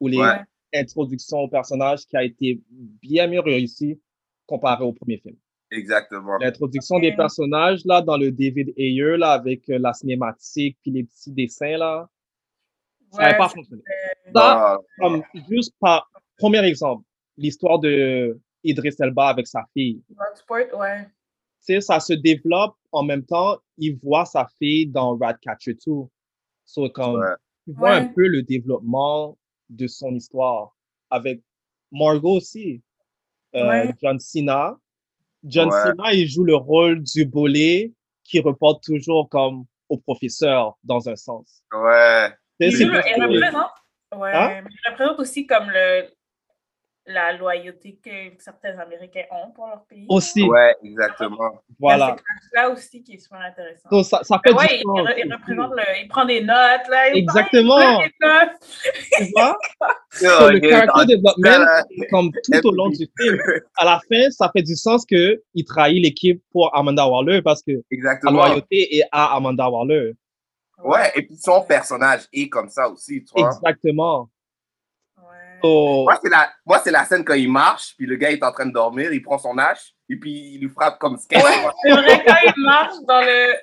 [0.00, 0.40] ou les Ouais.
[0.74, 4.00] introductions au personnage qui a été bien mieux réussi
[4.46, 5.36] comparé au premier film.
[5.70, 6.38] Exactement.
[6.38, 11.04] L'introduction des personnages, là, dans le David Ayer, là, avec euh, la cinématique puis les
[11.04, 12.08] petits dessins, là,
[13.12, 13.82] ça n'avait Ouais, pas fonctionné.
[14.34, 17.04] Ça, comme, juste par, premier exemple,
[17.36, 20.02] l'histoire de Idris Elba avec sa fille.
[20.08, 21.04] Bloodsport, ouais.
[21.04, 25.92] Tu sais, ça se développe en même temps, il voit sa fille dans Ratcatcher 2.
[26.64, 27.34] So, comme, Ouais.
[27.66, 29.36] tu vois un peu le développement
[29.68, 30.74] de son histoire.
[31.10, 31.42] Avec
[31.92, 32.82] Margot aussi.
[33.54, 33.94] Euh, Ouais.
[34.02, 34.78] John Cena.
[35.44, 35.82] John Ouais.
[35.82, 37.92] Cena, il joue le rôle du bolé
[38.24, 41.62] qui reporte toujours comme au professeur, dans un sens.
[41.72, 42.30] Ouais.
[42.60, 43.70] Il, joue il représente,
[44.16, 44.64] ouais, Hein?
[44.68, 46.08] il représente aussi comme le,
[47.08, 50.06] la loyauté que certains Américains ont pour leur pays.
[50.08, 51.62] Aussi, Ouais, exactement.
[51.78, 52.16] voilà.
[52.50, 53.88] C'est là aussi qui est super intéressant.
[53.90, 55.08] So, ça, ça fait ouais, du il, sens.
[55.16, 57.08] il représente le, il prend des notes là.
[57.08, 57.76] il Exactement.
[57.76, 58.50] prend des notes.
[59.16, 59.58] Tu vois?
[60.10, 61.66] So, le character development,
[62.10, 63.38] comme tout au long du film,
[63.78, 67.62] à la fin, ça fait du sens que il trahit l'équipe pour Amanda Waller parce
[67.62, 70.14] que la loyauté est à Amanda Waller.
[70.82, 73.48] Ouais, et puis son personnage est comme ça aussi, tu vois.
[73.48, 74.28] Exactement.
[75.62, 75.68] Ouais.
[75.70, 78.42] So, Moi, c'est la, moi, c'est la scène quand il marche, puis le gars est
[78.42, 81.42] en train de dormir, il prend son hache, et puis il lui frappe comme 15
[81.42, 81.50] Ouais,
[81.82, 83.54] c'est vrai quand il marche dans le.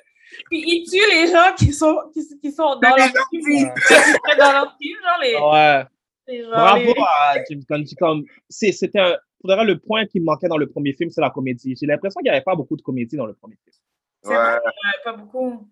[0.50, 3.40] Puis il tue les gens qui sont, qui, qui sont dans C'est leur team.
[3.42, 4.38] gentils.
[4.38, 5.36] dans leur team, genre les.
[5.36, 5.84] ouais.
[6.28, 7.84] les gens, Bravo les- à James Gunn.
[7.84, 11.20] qui, Comme, c'est- c'était un- le point qui me manquait dans le premier film, c'est
[11.20, 11.76] la comédie.
[11.80, 13.76] J'ai l'impression qu'il n'y avait pas beaucoup de comédie dans le premier film.
[14.22, 14.58] C'est vrai, Ouais.
[14.64, 15.68] il y en avait pas beaucoup.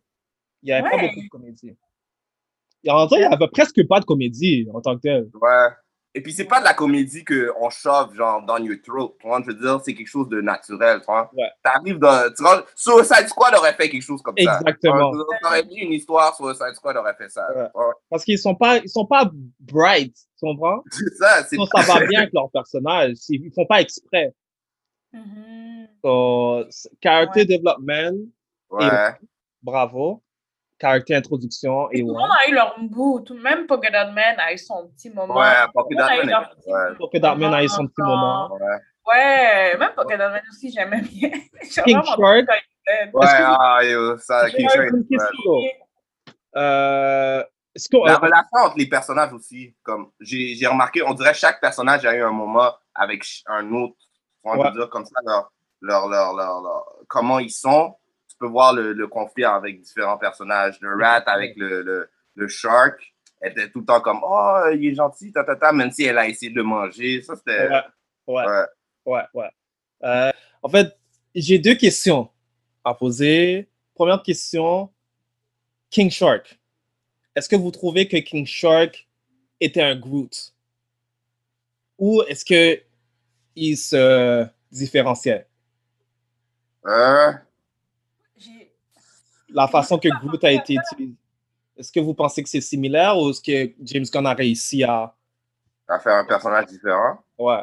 [0.63, 1.09] Il n'y avait pas Ouais.
[1.09, 1.77] beaucoup de comédie.
[2.85, 5.29] Et en vrai, il n'y avait presque pas de comédie en tant que tel.
[5.35, 5.69] Ouais.
[6.17, 9.17] Et puis, c'est pas de la comédie qu'on shove, genre, dans your throat.
[9.21, 11.29] Tu vois, je veux dire, c'est quelque chose de naturel, tu vois?
[11.37, 11.51] Ouais.
[11.63, 12.33] T'arrives dans.
[12.37, 14.59] Tu vois, Suicide Squad aurait fait quelque chose comme ça.
[14.61, 15.11] Exactement.
[15.11, 17.47] Tu vois, T'aurais dit une histoire, Suicide Squad aurait fait ça.
[17.55, 17.63] Ouais.
[17.75, 17.93] Ouais.
[18.09, 19.29] Parce qu'ils sont pas, ils sont pas
[19.61, 20.83] bright, tu comprends?
[20.93, 21.57] C'est ça, c'est.
[21.57, 23.17] Non, ça va bien avec leur personnage.
[23.29, 24.33] Ils font pas exprès.
[25.13, 25.89] Mhm.
[26.05, 27.47] So, c- character Ouais.
[27.59, 28.19] development,
[28.71, 29.15] Ouais.
[29.63, 30.23] bravo.
[30.81, 32.19] Character introduction, et Tout le ouais.
[32.19, 33.21] monde a eu leur bout.
[33.21, 35.37] Tout, même Polka Dot Man a eu son petit moment.
[35.37, 35.47] Ouais,
[35.91, 35.95] eu
[37.39, 38.53] Man a eu son petit moment.
[38.55, 38.61] Ouais.
[39.07, 41.31] Ouais, même Polka Dot Man aussi, j'aimais bien.
[41.85, 42.19] King Shark.
[42.19, 42.45] Ouais,
[43.23, 45.17] ah, yo, ça, King Shark, une ouais.
[45.17, 45.85] question.
[46.57, 47.43] Euh,
[47.75, 51.39] est-ce que, La relation entre les personnages aussi, comme j'ai j'ai remarqué, on dirait que
[51.39, 53.97] chaque personnage a eu un moment avec un autre.
[54.45, 54.63] On Ouais.
[54.63, 57.95] va dire comme ça, leur, leur, leur, leur- leur- comment ils sont.
[58.35, 60.79] Tu peux voir le, le conflit avec différents personnages.
[60.81, 64.87] Le rat avec le, le, le shark elle était tout le temps comme Oh, il
[64.87, 67.21] est gentil, ta, ta, ta, même si elle a essayé de le manger.
[67.21, 67.69] Ça, c'était.
[67.69, 67.83] ouais,
[68.27, 68.65] ouais, Ouais.
[69.05, 69.51] ouais, ouais.
[70.03, 70.97] Euh, en fait,
[71.35, 72.31] j'ai deux questions
[72.83, 73.69] à poser.
[73.95, 74.91] Première question,
[75.91, 76.59] King Shark.
[77.37, 79.07] Est-ce que vous trouvez que King Shark
[79.61, 80.55] était un Groot?
[81.99, 82.81] Ou est-ce que
[83.57, 85.47] il se différenciait?
[86.85, 87.43] Hein?
[89.55, 91.15] La façon que Groot a été utilisé.
[91.77, 95.15] Est-ce que vous pensez que c'est similaire ou est-ce que James Gunn a réussi à...
[95.89, 97.25] À faire un personnage différent?
[97.39, 97.63] Ouais,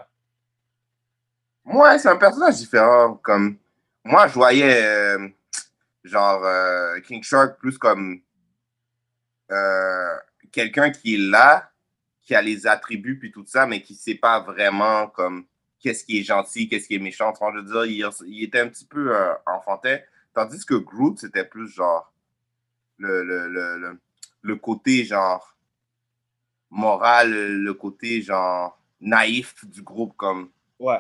[1.66, 3.20] Moi, c'est un personnage différent.
[3.22, 3.58] Comme
[4.06, 5.28] moi, je voyais euh,
[6.04, 8.22] genre euh, King Shark plus comme
[9.52, 10.16] euh,
[10.52, 11.70] quelqu'un qui est là,
[12.22, 15.46] qui a les attributs puis tout ça, mais qui sait pas vraiment comme
[15.80, 17.34] qu'est-ce qui est gentil, qu'est-ce qui est méchant.
[17.34, 19.98] Vois, je veux dire, il, il était un petit peu euh, enfantin,
[20.34, 22.12] tandis que Groot c'était plus genre
[22.98, 24.02] le le, le, le,
[24.42, 25.56] le côté genre
[26.70, 31.00] moral, le côté genre naïf du groupe comme ouais,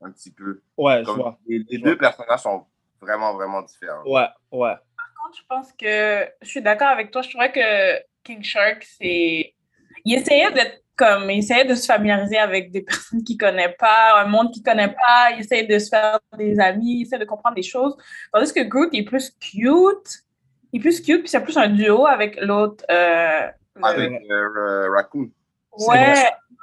[0.00, 0.60] un petit peu.
[0.76, 1.38] ouais, je Comme vois.
[1.46, 1.98] les, les Je deux vois.
[1.98, 2.66] personnages sont
[3.00, 4.04] Vraiment, vraiment différent.
[4.04, 4.76] Ouais, ouais.
[4.96, 7.20] Par contre, je pense que je suis d'accord avec toi.
[7.22, 9.56] Je trouvais que King Shark, c'est.
[10.04, 11.30] Il essayait d'être comme.
[11.30, 14.88] Il essayait de se familiariser avec des personnes qu'il connaît pas, un monde qu'il connaît
[14.92, 15.30] pas.
[15.34, 17.96] Il essayait de se faire des amis, il essaie de comprendre des choses.
[18.32, 20.24] Tandis que Groot, il est plus cute.
[20.72, 22.84] Il est plus cute, puis c'est plus un duo avec l'autre.
[22.90, 25.30] euh, le- Avec euh, euh, Raccoon.
[25.78, 26.14] Ouais,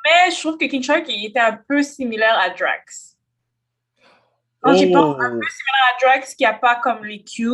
[0.06, 3.16] mais je trouve que King Shark, il était un peu similaire à Drax.
[4.62, 7.48] Quand j'y pense, un peu similaire à Drax, qui a pas comme les cues.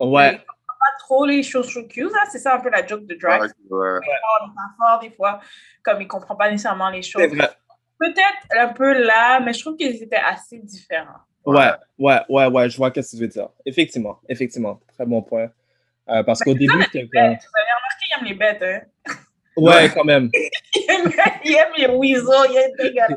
[0.00, 0.40] Ouais.
[0.84, 2.24] Pas trop les choses sur cues, là.
[2.30, 3.52] C'est ça un peu la joke de Drax.
[3.70, 4.00] Ouais, ouais.
[4.00, 5.40] fort, il est fort des fois,
[5.82, 7.22] comme il comprend pas nécessairement les choses.
[7.98, 11.20] Peut-être un peu là, mais je trouve qu'ils étaient assez différents.
[11.46, 13.48] Ouais, ouais, ouais, ouais, je vois ce que tu veux dire.
[13.64, 14.80] Effectivement, effectivement.
[14.94, 15.50] Très bon point.
[16.08, 16.82] Euh, parce qu'au début, comme.
[16.82, 19.12] Vous avez remarqué, il aime les bêtes, hein?
[19.56, 20.30] Ouais, quand même.
[20.76, 21.12] Il aime,
[21.44, 23.14] il aime les weasels, il est dégueulasse.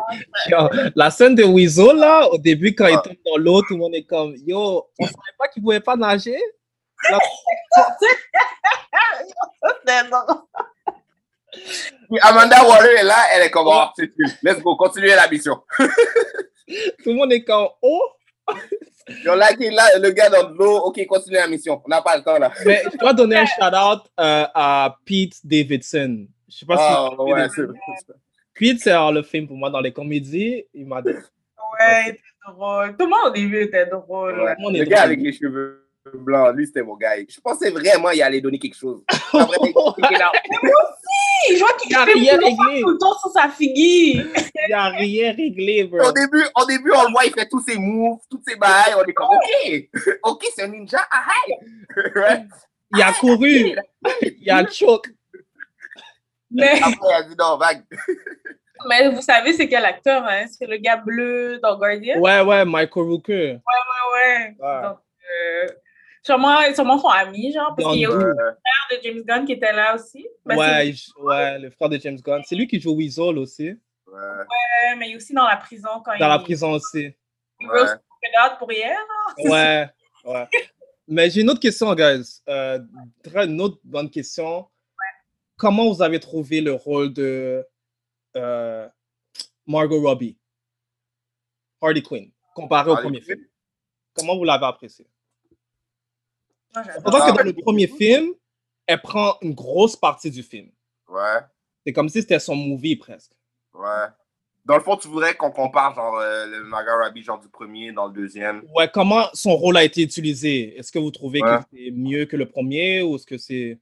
[0.47, 3.79] Yo, la scène de Weasel, là, au début, quand il tombe dans l'eau, tout le
[3.79, 6.37] monde est comme Yo, on savait pas qu'il pouvait pas nager?
[7.09, 7.19] Là,
[9.85, 10.21] C'est drôle.
[12.21, 14.11] Amanda Waller est là, elle est comme, oh, c'est.
[14.43, 15.61] Let's go, continuez la mission.
[15.77, 18.01] tout le monde est comme Oh!
[19.09, 21.81] Ils ont liké là, le gars dans l'eau, ok, continuez la mission.
[21.85, 22.51] On n'a pas le temps là.
[22.65, 26.27] Mais je dois donner un shout-out euh, à Pete Davidson.
[26.49, 27.63] Je sais pas Ah, si ouais, c'est
[28.53, 30.65] Pete, c'est le film pour moi dans les comédies.
[30.73, 31.09] Il m'a dit.
[31.09, 32.97] Ouais, c'était drôle.
[32.97, 34.41] Tout le monde au début était drôle.
[34.41, 34.55] Ouais.
[34.57, 34.87] Le drôle.
[34.87, 37.15] gars avec les cheveux blancs, lui, c'était mon gars.
[37.27, 39.03] Je pensais vraiment il allait donner quelque chose.
[39.33, 40.31] Après, il était là.
[41.49, 42.81] Je vois qu'il Il a fait rien tout réglé.
[42.85, 44.25] le temps sur sa figure.
[44.67, 46.11] Il a rien réglé, Au bro.
[46.11, 48.95] début, au début, on le voit, il fait tous ses moves, toutes ses bails.
[48.97, 49.89] On est comme, ok,
[50.23, 50.99] ok, c'est un ninja.
[51.11, 51.51] Ah, hi.
[52.15, 52.43] Ouais.
[52.95, 53.75] Il a couru.
[54.41, 55.07] Il a choke.
[56.49, 57.83] Mais, Après, il a dit non, vague.
[58.87, 60.45] mais vous savez, c'est quel acteur, hein?
[60.47, 62.19] C'est le gars bleu dans Guardian?
[62.19, 63.51] Ouais, ouais, Michael Rooker.
[63.51, 64.55] Ouais, ouais.
[64.59, 64.81] Ouais.
[64.83, 64.97] Donc,
[65.29, 65.67] euh,
[66.27, 69.23] sûrement, sûrement son ami, genre, parce Dans qu'il y a aussi le frère de James
[69.23, 70.27] Gunn qui était là aussi.
[70.45, 72.41] Ben, Ouais, ouais, le frère de James Gunn.
[72.45, 73.69] C'est lui qui joue Weasel aussi.
[73.69, 73.77] Ouais,
[74.11, 77.11] c'est- mais il est aussi dans la prison quand Dans il, la prison aussi.
[77.59, 77.85] il ouais.
[78.59, 78.97] pour hier.
[79.39, 79.89] Ouais,
[80.25, 80.47] ouais.
[81.07, 82.41] Mais j'ai une autre question, guys.
[82.49, 82.79] Euh,
[83.23, 84.67] très- une autre bonne question.
[85.57, 87.65] Comment vous avez trouvé le rôle de
[88.35, 88.87] euh,
[89.65, 90.37] Margot Robbie,
[91.81, 93.37] Harley Quinn, comparé au premier Quinn?
[93.37, 93.47] film?
[94.13, 95.07] Comment vous l'avez apprécié?
[96.75, 98.33] Ah, que dans le premier film,
[98.85, 100.69] elle prend une grosse partie du film.
[101.07, 101.39] Ouais,
[101.85, 103.31] C'est comme si c'était son movie presque.
[103.73, 104.05] ouais.
[104.65, 107.93] Dans le fond, tu voudrais qu'on compare genre euh, le Margot Robbie genre du premier
[107.93, 108.63] dans le deuxième?
[108.75, 110.77] Ouais, comment son rôle a été utilisé?
[110.77, 111.59] Est-ce que vous trouvez Ouais.
[111.59, 113.79] que c'est mieux que le premier ou est-ce que c'est.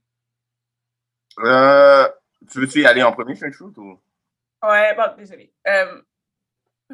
[1.40, 2.08] Euh,
[2.50, 3.98] tu veux-tu y aller en premier, Shane Shoot, ou?
[4.62, 5.52] Ouais, bon, désolé.
[5.66, 6.02] Euh,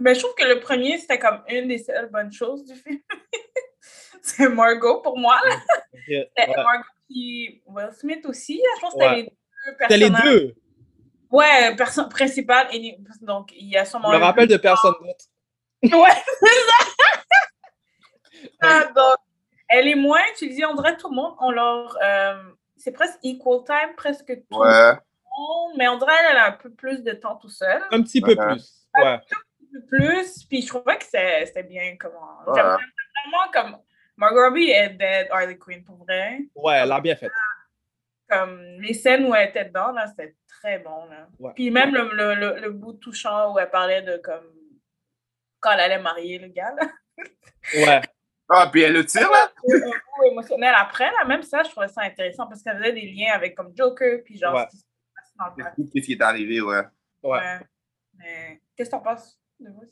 [0.00, 2.98] mais je trouve que le premier, c'était comme une des seules bonnes choses du film.
[4.22, 5.38] c'est Margot pour moi.
[5.46, 5.56] là.
[6.08, 6.30] Ouais.
[6.56, 8.56] Margot puis Will Smith aussi.
[8.58, 8.68] là.
[8.76, 9.16] Je pense que c'était Ouais.
[9.16, 9.30] les deux
[9.80, 10.32] C'était les personnages.
[10.34, 10.54] deux?
[11.30, 12.68] Ouais, personne principale.
[12.72, 14.08] et- Donc, il y a sûrement.
[14.10, 15.24] Je me le- rappelle de personne d'autre.
[16.00, 16.86] Ouais, c'est ça.
[18.60, 19.16] Ah, donc,
[19.68, 20.64] elle est moins utilisée.
[20.64, 21.34] On dirait tout le monde.
[21.40, 21.96] On leur.
[22.02, 22.42] euh,
[22.76, 25.72] c'est presque equal time, presque tout Ouais, le monde.
[25.76, 27.82] Mais on dirait qu'elle a un peu plus de temps tout seul.
[27.90, 28.46] Un petit peu Ouais.
[28.54, 28.86] plus.
[28.96, 29.04] Ouais.
[29.06, 29.20] un
[29.72, 30.44] peu plus.
[30.48, 32.38] Puis je trouvais que c'est- c'était bien comment.
[32.46, 32.60] Ouais.
[33.24, 33.78] Vraiment comme.
[34.16, 36.40] Margot Robbie est dead Harley Quinn pour vrai.
[36.54, 37.30] Ouais, elle a bien fait.
[38.28, 41.06] Comme les scènes où elle était dedans, là, c'était très bon.
[41.06, 41.28] Là.
[41.38, 41.52] Ouais.
[41.54, 44.44] Puis même le, le, le, le bout touchant où elle parlait de comme.
[45.60, 46.88] Quand elle allait marier le gars, là.
[47.74, 48.00] Ouais.
[48.48, 49.50] Ah, puis elle le tire, là?
[49.66, 53.10] un bout émotionnel après, là, même ça, je trouvais ça intéressant parce qu'elle faisait des
[53.12, 54.54] liens avec comme Joker, puis genre.
[54.54, 54.66] Ouais.
[54.70, 55.82] ce qui se passe dans le passé.
[55.92, 56.82] Qu'est-ce qui est arrivé, ouais.
[57.22, 57.38] Ouais.
[57.38, 57.60] Ouais.
[58.18, 59.84] Mais qu'est-ce que t'en penses de vous?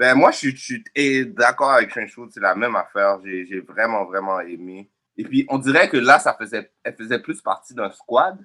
[0.00, 0.82] Ben, moi, je suis,
[1.26, 3.20] d'accord avec Shane Shoot, c'est la même affaire.
[3.22, 4.88] J'ai vraiment, vraiment aimé.
[5.18, 8.38] Et puis, on dirait que là, ça faisait, elle faisait plus partie d'un squad,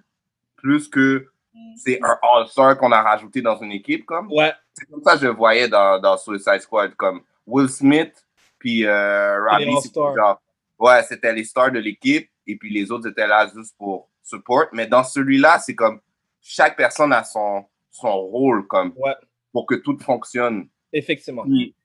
[0.57, 1.29] plus que
[1.77, 4.29] c'est un All-Star qu'on a rajouté dans une équipe, comme.
[4.33, 4.51] Ouais.
[4.73, 8.27] C'est comme ça que je voyais dans, dans Suicide Squad, comme Will Smith,
[8.59, 10.41] puis euh, Robbie, genre,
[10.77, 14.65] ouais, c'était les stars de l'équipe, et puis les autres étaient là juste pour support.
[14.73, 16.01] Mais dans celui-là, c'est comme
[16.41, 19.15] chaque personne a son, son rôle, comme, Ouais.
[19.53, 20.67] pour que tout fonctionne.
[20.97, 21.43] Effectivement.
[21.43, 21.75] Puis-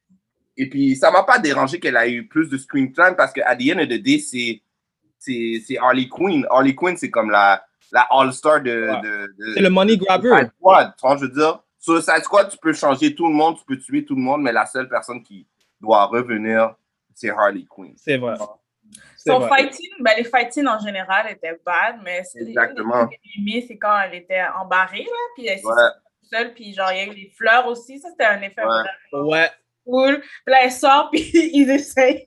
[0.57, 3.41] et puis, ça m'a pas dérangé qu'elle ait eu plus de screen time parce que,
[3.45, 4.61] à the end of the day, c'est,
[5.19, 6.47] c'est, c'est Harley Quinn.
[6.51, 9.01] Harley Quinn, c'est comme la, la All-Star de, Ouais.
[9.01, 10.29] de, de- C'est le money grabber.
[10.29, 10.93] Suicide Squad.
[10.97, 13.57] Tu vois, je veux dire, sur le Side Squad, tu peux changer tout le monde,
[13.59, 15.47] tu peux tuer tout le monde, mais la seule personne qui
[15.81, 16.75] doit revenir,
[17.15, 17.95] c'est Harley Quinn.
[17.97, 18.35] C'est vrai.
[19.17, 19.49] Son vrai.
[19.49, 22.39] fighting, ben, les fighting en général étaient bad, mais que
[23.25, 25.73] j'ai aimé, c'est quand elle était embarrée, là, puis elle s'est Ouais.
[26.33, 28.83] Seule, puis genre, il y a eu les fleurs aussi, ça, c'était un effet Ouais.
[29.13, 29.51] vraiment- Ouais.
[29.87, 30.21] cool.
[30.21, 32.27] Puis là, elle sort, puis ils essayent.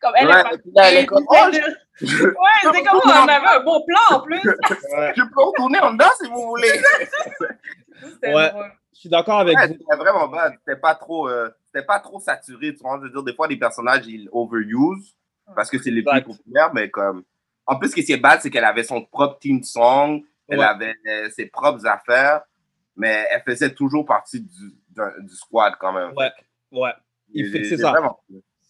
[0.00, 2.34] Comme elle Ouais, est puis là, elle est partie, comme, oh, je- Ouais,
[2.74, 4.40] c'est comme on avait un bon plan en plus.
[4.42, 6.68] Je peux retourner en dedans si vous voulez.
[8.22, 8.50] Ouais.
[8.50, 8.72] drôle.
[8.94, 9.74] Je suis d'accord avec Ouais, vous.
[9.78, 10.54] c'était vraiment bad.
[10.58, 12.74] C'était pas trop, euh, c'était pas trop saturé.
[12.74, 15.16] Tu vois, je veux dire, des fois, les personnages, ils overuse
[15.56, 17.24] parce que c'est les plus populaires, mais comme.
[17.66, 20.64] En plus, ce qui est bad, c'est qu'elle avait son propre team song, elle Ouais.
[20.64, 22.42] avait euh, ses propres affaires,
[22.96, 24.74] mais elle faisait toujours partie du,
[25.20, 26.12] du squad quand même.
[26.16, 26.30] Ouais,
[26.72, 26.92] ouais.
[27.32, 27.90] Il fait- c'est ça.
[27.90, 28.20] vraiment-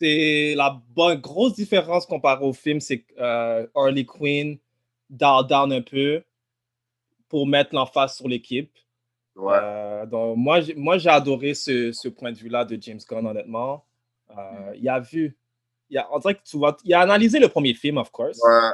[0.01, 4.59] C'est la bonne, grosse différence comparée au film, c'est que euh, Harley Quinn
[5.11, 6.23] down, down un peu
[7.29, 8.73] pour mettre l'emphase sur l'équipe.
[9.37, 9.55] Ouais.
[9.61, 13.27] Euh, donc, moi, j'ai- moi, j'ai adoré ce, ce point de vue-là de James Gunn,
[13.27, 13.85] honnêtement.
[14.37, 15.37] Euh, il a vu,
[15.89, 18.39] il a, on dirait que tu vois, il a analysé le premier film, of course.
[18.43, 18.71] Ouais.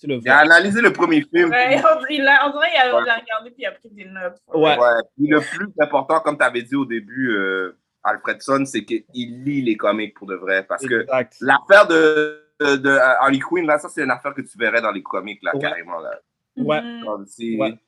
[0.00, 1.50] Tu le Il a analysé le premier film.
[1.50, 3.00] Ouais, on, il a, on dirait qu'il a, Ouais.
[3.00, 4.36] regardé puis il a pris des notes.
[4.54, 4.78] Ouais.
[4.78, 4.86] Ouais.
[5.16, 9.04] Puis le plus important, comme tu avais dit au début, euh, Alfredson, c'est qu'il
[9.44, 10.62] lit les comics pour de vrai.
[10.62, 11.04] Parce que
[11.40, 14.92] l'affaire de, de, de Harley Quinn, là, ça, c'est une affaire que tu verrais dans
[14.92, 15.60] les comics, là, Ouais.
[15.60, 15.98] carrément.
[15.98, 16.10] Là.
[16.56, 16.80] Ouais.
[17.04, 17.26] Comme
[17.58, 17.78] Ouais.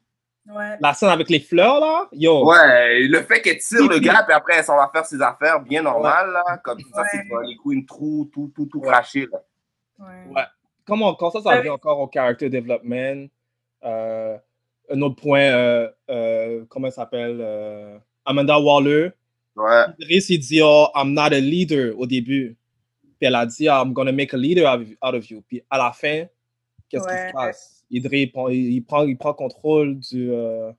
[0.48, 0.76] Ouais.
[0.80, 2.44] La scène avec les fleurs, là, yo.
[2.50, 5.20] Ouais, le fait qu'elle tire Puis- le gars, puis après, elle s'en va faire ses
[5.22, 6.56] affaires bien normales, là.
[6.64, 7.08] Comme ça, Ouais.
[7.12, 8.88] c'est pour Harley Quinn, tout, tout, tout, tout Ouais.
[8.88, 9.38] craché, là.
[9.98, 10.42] Ouais.
[10.91, 13.28] Comment, quand ça, ça vient encore au character development?
[13.84, 14.36] euh,
[14.91, 19.11] un autre point, euh, euh, comment elle s'appelle euh, Amanda Waller.
[19.57, 19.84] Ouais.
[20.01, 22.57] Idris, il dit, oh, I'm not a leader au début.
[23.03, 25.43] Puis elle a dit, I'm gonna make a leader out of, you.
[25.47, 26.24] Puis à la fin,
[26.88, 27.84] qu'est-ce qui se passe?
[27.91, 30.72] Idris, il prend, il prend, il prend contrôle du euh,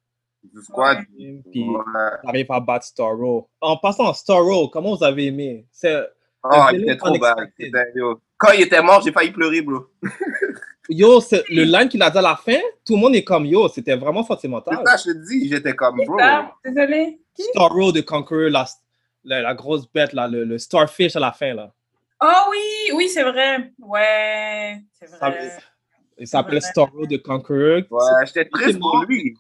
[0.43, 0.97] Du squad.
[1.15, 1.79] puis Ouais.
[2.23, 3.49] il arrive à battre Starro.
[3.61, 5.65] En passant, Starro, comment vous avez aimé?
[5.71, 6.03] C'est
[6.43, 7.37] Oh, il était trop bad.
[8.41, 9.85] Quand il était mort, j'ai failli pleurer, bro.
[10.89, 13.45] Yo, c'est- le line qu'il a dit à la fin, tout le monde est comme
[13.45, 14.79] yo, c'était vraiment sentimental.
[14.79, 16.17] C'est ça, je te dis, j'étais comme, bro.
[16.19, 17.21] Ah, désolé.
[17.37, 18.65] Starro de Conqueror, la,
[19.23, 21.53] la, la grosse bête, là, le, le Starfish à la fin.
[21.53, 21.71] Là.
[22.21, 23.71] Oh oui, oui, c'est vrai.
[23.79, 25.51] Ouais, c'est Ça- vrai.
[26.17, 26.61] Il s'appelait Ouais.
[26.61, 27.81] Starro de Conqueror.
[27.89, 29.35] Ouais, j'étais triste pour lui.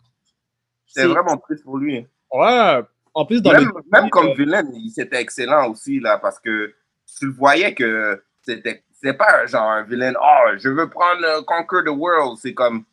[0.87, 2.05] J'étais vraiment triste pour lui.
[2.31, 2.79] Ouais.
[3.13, 3.81] En plus, dans Même, le.
[3.91, 6.73] même comme euh, vilain, il- c'était excellent aussi, là, parce que
[7.19, 11.41] tu le voyais que c'était c'était pas genre un vilain, oh, je veux prendre euh,
[11.41, 12.37] Conquer the World.
[12.39, 12.83] C'est comme,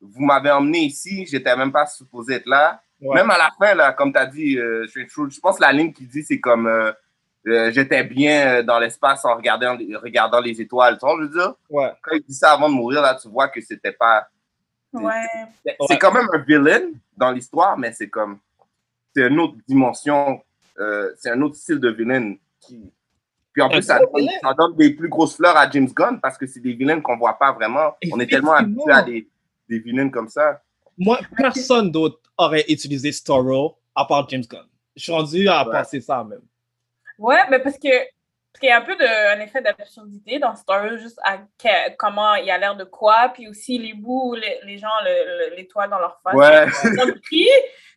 [0.00, 2.80] vous m'avez emmené ici, j'étais même pas supposé être là.
[3.00, 3.14] ouais.
[3.16, 5.92] Même à la fin, là, comme tu as dit, euh, je, pense que la ligne
[5.92, 6.90] qu'il dit, c'est comme, euh,
[7.46, 10.98] euh, j'étais bien dans l'espace en regardant, regardant les étoiles.
[10.98, 11.92] Tu vois, je veux dire, ouais.
[12.02, 14.26] quand il dit ça avant de mourir, là, tu vois que c'était pas.
[14.92, 15.12] Ouais.
[15.64, 15.98] C'est Ouais.
[15.98, 16.80] quand même un villain
[17.16, 18.38] dans l'histoire, mais c'est comme.
[19.14, 20.42] C'est une autre dimension.
[20.78, 22.34] euh, c'est un autre style de villain.
[22.60, 22.90] Qui...
[23.58, 24.32] Puis en plus, ça donne, villain.
[24.42, 27.16] ça donne des plus grosses fleurs à James Gunn parce que c'est des vilains qu'on
[27.16, 27.96] voit pas vraiment.
[28.12, 29.28] On est tellement habitué à des,
[29.68, 30.62] des vilains comme ça.
[30.96, 34.66] Moi, personne d'autre aurait utilisé Starro à part James Gunn.
[34.96, 35.72] Je suis rendu à Ouais.
[35.72, 36.40] penser ça même.
[37.18, 37.88] Ouais, mais parce que
[38.52, 41.36] parce qu'il y a un peu de, un effet d'absurdité dans Star Wars, juste à
[41.38, 45.50] que- comment il a l'air de quoi, puis aussi les bouts, les, les gens, le-
[45.50, 46.34] le- l'étoile dans leur face.
[46.34, 46.66] Ouais.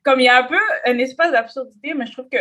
[0.03, 2.37] Comme il y a un peu un espace d'absurdité, mais je trouve que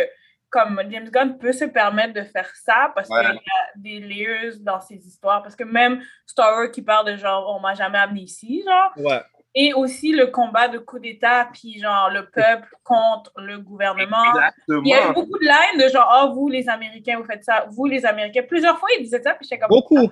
[0.51, 4.57] comme James Gunn peut se permettre de faire ça parce qu'il y a des layers
[4.59, 5.41] dans ses histoires.
[5.41, 8.91] Parce que même Star Wars qui parle de genre, on m'a jamais amené ici, genre,
[8.97, 9.21] Ouais.
[9.55, 14.25] et aussi le combat de coup d'État, puis genre le peuple contre le gouvernement.
[14.35, 14.81] Exactement.
[14.83, 17.45] Il y a eu beaucoup de lines de genre, oh, vous les Américains, vous faites
[17.45, 18.43] ça, vous les Américains.
[18.47, 20.11] Plusieurs fois, il disait ça, puis j'étais comme, Beaucoup.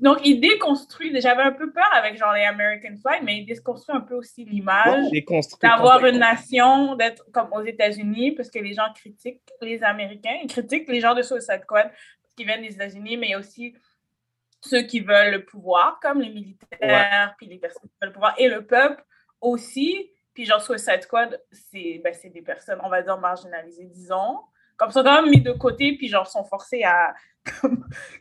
[0.00, 3.96] Donc, il déconstruit, j'avais un peu peur avec genre les American Flag, mais il déconstruit
[3.96, 5.10] un peu aussi l'image
[5.62, 10.48] d'avoir une nation, d'être comme aux États-Unis, parce que les gens critiquent les Américains, ils
[10.48, 11.90] critiquent les gens de Suicide Squad
[12.36, 13.74] qu'ils viennent des États-Unis, mais il y a aussi
[14.60, 18.34] ceux qui veulent le pouvoir, comme les militaires, puis les personnes qui veulent le pouvoir,
[18.38, 19.04] et le peuple
[19.40, 20.10] aussi.
[20.34, 24.38] Puis genre Suicide Squad, c'est ben, c'est des personnes, on va dire, marginalisées, disons.
[24.78, 27.12] Comme sont quand même mis de côté, puis genre sont forcés à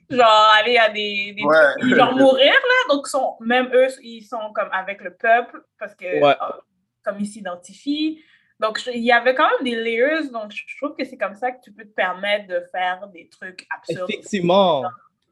[0.09, 1.55] genre aller à des, des Ouais.
[1.79, 2.93] trucs, genre mourir là.
[2.95, 6.35] Donc sont, même eux, ils sont comme avec le peuple parce que Ouais.
[6.41, 6.51] euh,
[7.03, 8.21] comme ils s'identifient.
[8.59, 10.29] Donc je- il y avait quand même des layers.
[10.31, 13.29] Donc je trouve que c'est comme ça que tu peux te permettre de faire des
[13.29, 14.09] trucs absurdes.
[14.09, 14.83] Effectivement.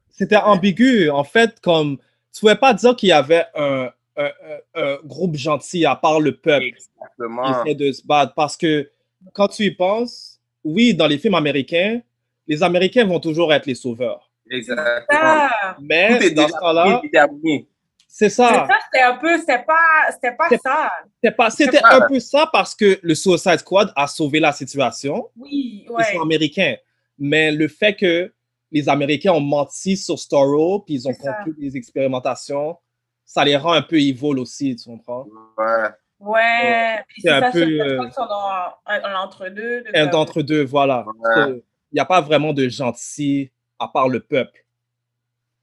[0.09, 1.09] C'était ambigu.
[1.09, 1.97] En fait, comme
[2.33, 6.19] tu pouvais pas dire qu'il y avait un, un- un- un groupe gentil à part
[6.21, 7.63] le peuple qui Exactement.
[7.63, 8.33] essaie de se battre.
[8.35, 8.89] Parce que
[9.33, 10.34] quand tu y penses,
[10.65, 12.01] oui, dans les films américains,
[12.47, 14.29] les Américains vont toujours être les sauveurs.
[14.51, 15.47] Exactement.
[15.77, 17.65] Tout Mais est dans ce temps-là, c'est
[18.07, 18.49] c'est ça.
[18.67, 20.91] ça, c'était un peu, c'était pas, c'était pas C'est- ça.
[21.21, 24.51] C'était pas- C'était pas- un peu ça parce que le Suicide Squad a sauvé la
[24.51, 25.29] situation.
[25.37, 26.03] Oui, Ils ouais.
[26.13, 26.75] sont américains.
[27.17, 28.31] Mais le fait que
[28.71, 32.77] les Américains ont menti sur Starro, puis ils ont C'est conclu des expérimentations,
[33.25, 35.25] ça les rend un peu evil aussi, tu comprends?
[35.57, 35.89] Ouais.
[36.19, 39.81] Ouais, puis c'est un ça, peu, euh, dans un, un entre-deux.
[39.83, 41.05] de Un comme- d'entre deux, voilà.
[41.05, 41.61] Ouais.
[41.91, 44.63] Il n'y a pas vraiment de gentil à part le peuple.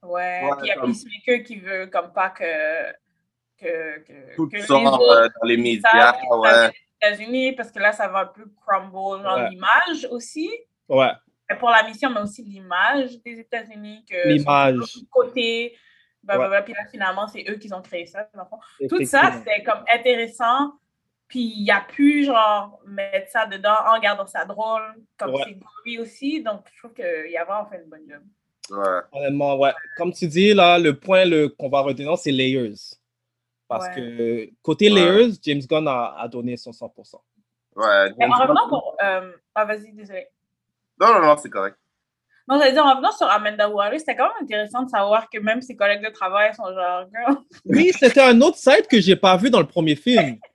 [0.03, 2.91] Ouais, Ouais, puis il y a Peacemaker qui veut comme pas que.
[3.57, 6.71] que, que, Tout que les sort autres euh, dans les médias, ça ouais.
[7.01, 8.95] États-Unis parce que là, ça va un peu crumble
[9.25, 9.49] Ouais.
[9.49, 10.49] l'image aussi.
[10.89, 11.11] Ouais,
[11.49, 14.05] Mais pour la mission, mais aussi l'image des États-Unis.
[14.09, 14.75] que L'image.
[15.09, 15.75] côté.
[16.23, 16.45] Bah, Ouais.
[16.45, 18.27] bah, bah, puis là, finalement, c'est eux qui ont créé ça.
[18.89, 20.73] Tout ça, c'était comme intéressant.
[21.27, 24.83] Puis il a pu, genre, mettre ça dedans en gardant ça drôle,
[25.17, 25.41] comme Ouais.
[25.45, 26.41] c'est gory aussi.
[26.43, 28.21] Donc, je trouve qu'il y a vraiment fait une bonne job.
[28.69, 28.99] Ouais.
[29.11, 29.73] Honnêtement, ouais.
[29.97, 32.75] Comme tu dis, là, le point le, qu'on va retenir, c'est Layers.
[33.67, 33.95] Parce Ouais.
[33.95, 34.99] que côté Ouais.
[35.01, 37.21] Layers, James Gunn a, a donné son 100%.
[37.75, 38.13] Ouais.
[38.17, 38.95] Mais en revenant pour.
[39.03, 40.27] euh, Ah, vas-y, désolé.
[41.01, 41.77] Non, non, non, c'est correct.
[42.47, 45.39] Non, j'allais dire, en revenant sur Amanda Waller, c'était quand même intéressant de savoir que
[45.39, 47.37] même ses collègues de travail sont genre, girl.
[47.65, 50.37] Oui, c'était un autre site que j'ai pas vu dans le premier film.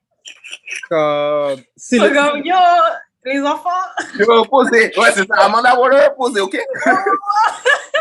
[0.92, 2.54] Euh, c'est C'est le- comme, yo,
[3.24, 3.70] les enfants.
[4.18, 4.92] Yo, posez.
[4.98, 5.34] Ouais, c'est ça.
[5.38, 6.58] Amanda Waller, posez, OK?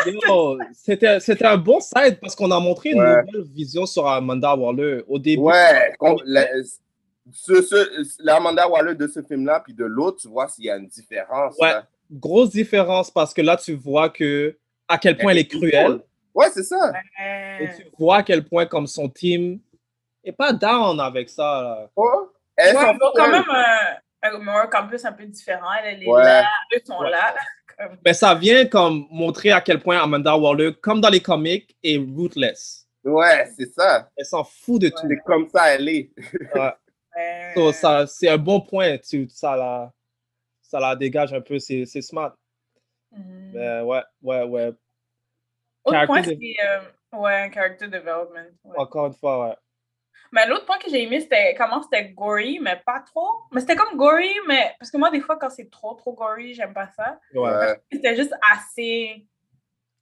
[0.06, 3.24] Yo, C'était c'était un bon site parce qu'on a montré une Ouais.
[3.24, 5.42] nouvelle vision sur Amanda Waller au début.
[5.44, 5.94] Ouais.
[6.26, 6.48] la-
[7.34, 10.78] ce, ce, l'Amanda Waller de ce film-là, puis de l'autre, tu vois s'il y a
[10.78, 11.56] une différence.
[11.60, 11.72] Ouais.
[11.72, 11.84] là.
[12.12, 16.00] Grosse différence parce que là, tu vois que à quel point elle est cruelle
[16.34, 16.94] Ouais, c'est ça.
[17.60, 19.60] et tu vois à quel point comme son team
[20.24, 21.44] est pas down avec ça.
[21.62, 21.90] là.
[21.96, 25.68] Oh, elles Ouais, sont ils ont quand même un, un humor campus un peu différent.
[25.84, 26.24] Elle, elle est Ouais.
[26.24, 26.44] là,
[26.76, 27.10] eux sont Ouais.
[27.10, 27.34] là.
[28.06, 31.98] Mais ça vient comme montrer à quel point Amanda Waller, comme dans les comics, est
[31.98, 32.88] ruthless.
[33.04, 34.10] Ouais, c'est ça.
[34.18, 35.08] Elle s'en fout de tout.
[35.08, 36.10] C'est comme ça, elle est.
[36.56, 36.74] Ouais.
[37.16, 37.52] Ouais.
[37.56, 38.98] So, ça, c'est un bon point.
[38.98, 39.92] Tu, ça, la,
[40.68, 41.60] ça la dégage un peu.
[41.60, 42.34] C'est, c'est smart.
[43.12, 44.68] Mais ouais, ouais, ouais.
[45.84, 48.50] Autre character point, de- c'est euh, ouais, character development.
[48.66, 48.78] ouais.
[48.78, 49.56] Encore une fois, ouais.
[50.34, 53.44] Mais l'autre point que j'ai aimé, c'était comment c'était gory, mais pas trop.
[53.54, 56.54] Mais c'était comme gory, mais parce que moi, des fois, quand c'est trop, trop gory,
[56.54, 57.18] j'aime pas ça.
[57.34, 57.82] Ouais.
[57.92, 59.26] C'était juste assez,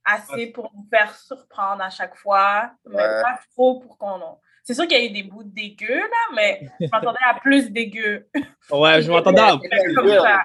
[0.04, 3.22] assez pour nous faire surprendre à chaque fois, mais Ouais.
[3.22, 4.38] pas trop pour qu'on.
[4.66, 7.70] C'est sûr qu'il y a eu des bouts dégueux, là, mais je m'attendais à plus
[7.70, 8.26] dégueu.
[8.72, 9.54] Ouais, je m'attendais à.
[9.54, 10.20] Real.
[10.22, 10.44] ça.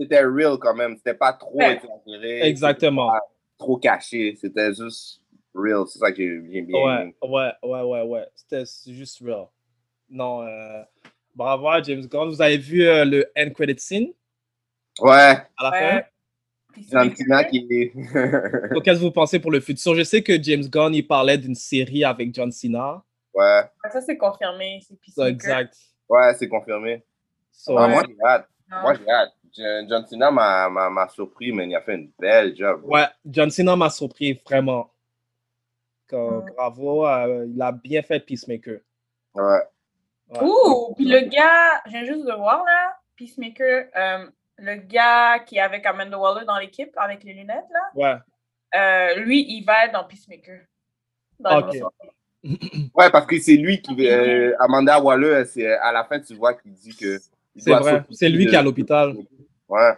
[0.00, 0.96] C'était real quand même.
[0.96, 1.76] C'était pas trop Ouais.
[2.06, 2.42] exagéré.
[2.48, 3.10] Exactement.
[3.12, 3.20] pas
[3.56, 4.34] Trop caché.
[4.40, 5.20] C'était juste
[5.54, 5.84] real.
[5.86, 8.26] C'est ça que j'ai bien bien Ouais, ouais, ouais, ouais, ouais.
[8.34, 9.46] C'était juste real.
[10.10, 10.82] Non, euh,
[11.36, 12.28] bravo à James Gunn.
[12.30, 14.08] Vous avez vu euh, le end credit scene?
[15.00, 15.36] Ouais.
[15.56, 15.78] à la Ouais.
[15.78, 16.02] fin?
[16.90, 17.92] John qui est.
[18.84, 19.94] Qu'est-ce que vous pensez pour le futur?
[19.94, 23.02] Je sais que James Gunn, il parlait d'une série avec John Cena.
[23.34, 23.62] ouais.
[23.92, 24.80] Ça, c'est confirmé.
[25.14, 25.76] C'est exact.
[26.08, 27.02] Ouais, c'est confirmé.
[27.52, 27.92] So, Ah, Ouais.
[27.92, 28.48] moi, j'ai hâte.
[28.70, 28.80] Non.
[28.82, 29.32] Moi, j'ai hâte.
[29.88, 32.82] John Cena m'a- surpris, mais il a fait une belle job.
[32.84, 34.90] Ouais, John Cena m'a surpris vraiment.
[36.12, 36.40] Mm.
[36.56, 38.78] Bravo, euh, il a bien fait Peacemaker.
[39.34, 39.42] Ouais.
[40.30, 40.38] Ouais.
[40.42, 44.26] Ouh, puis le gars, je viens juste de voir là, Peacemaker, euh,
[44.58, 48.16] le gars qui est avec Amanda Waller dans l'équipe avec les lunettes là, Ouais.
[48.78, 50.60] euh, lui, il va être dans Peacemaker.
[51.38, 51.64] Dans Ok.
[51.72, 51.90] l'émission.
[52.94, 54.06] Ouais, parce que c'est lui qui.
[54.08, 57.18] euh, Amanda Waller, c'est à la fin, tu vois qu'il dit que.
[57.56, 58.02] C'est vrai.
[58.10, 59.14] C'est lui de- qui est à l'hôpital.
[59.68, 59.92] Ouais.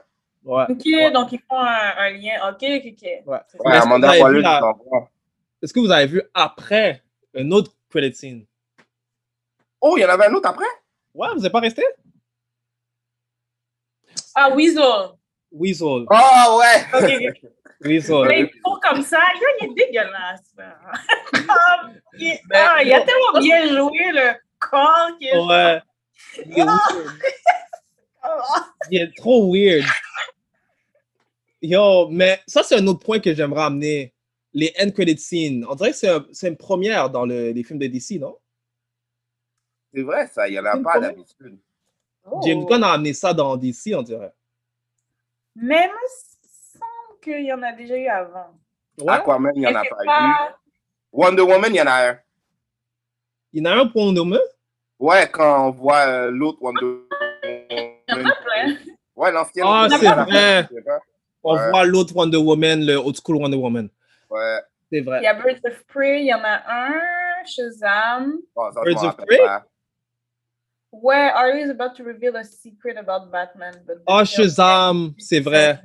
[0.45, 0.65] Ouais.
[0.69, 2.35] Ok, donc ils font un, un lien.
[2.49, 3.03] Ok, ok, ok.
[3.27, 3.39] Ouais.
[3.49, 4.61] C'est Ouais, que Amanda Waller, la-.
[5.61, 7.03] Est-ce que vous avez vu après
[7.37, 8.45] un autre credit scene?
[9.81, 10.65] Oh, il y en avait un autre après?
[11.15, 11.83] Ouais, vous n'êtes pas resté?
[14.39, 15.17] Ah, Weasel.
[15.51, 16.05] Weasel.
[16.11, 16.85] Oh, ouais!
[16.93, 17.51] Ok, ok.
[17.87, 18.29] Weasel.
[18.29, 18.51] Mais
[18.83, 19.19] comme ça.
[19.41, 20.55] Yo, il est dégueulasse.
[22.19, 25.39] il, est- ah, il a tellement bien joué le corps qui est.
[25.39, 25.81] Ouais.
[26.45, 26.81] Il est, weird.
[28.23, 29.85] Ah, Il est trop weird.
[31.63, 34.13] Yo, mais ça, c'est un autre point que j'aimerais amener.
[34.53, 35.67] Les end credit scenes.
[35.69, 38.37] On dirait que c'est un- c'est une première dans le- les films de DC, non?
[39.95, 41.59] C'est vrai, ça, il n'y en a pas d'habitude.
[42.31, 42.41] Oh.
[42.45, 44.33] James Gunn a amené ça dans DC, on dirait.
[45.55, 48.55] Mais il me semble qu'il y en a déjà eu avant.
[48.99, 49.13] Ouais.
[49.13, 50.55] Aquaman, il n'y en a pas eu.
[51.13, 52.19] Wonder Woman, il y en a un.
[53.53, 54.41] Il y en a un pour Wonder Woman?
[54.99, 56.99] Ouais, quand on voit euh, l'autre Wonder
[57.45, 57.67] Il
[58.11, 58.27] y en Woman.
[58.33, 58.77] a plein.
[59.15, 59.65] Ouais, l'ancienne.
[59.67, 60.67] Ah, Wonder c'est Woman, vrai.
[60.71, 60.99] c'est vrai.
[61.43, 61.71] On Ouais.
[61.71, 63.89] voit l'autre Wonder Woman, le old school Wonder Woman.
[64.31, 64.59] Ouais.
[64.91, 65.23] C'est Il vrai.
[65.23, 67.01] y a Birds of Prey, il y en a un.
[67.45, 68.39] Shazam.
[68.55, 69.39] Ça, je Birds of Prey?
[69.39, 69.65] pas.
[70.93, 73.75] Ouais, Ari is about to reveal a secret about Batman?
[73.87, 75.81] but Oh, Shazam, c'est vrai.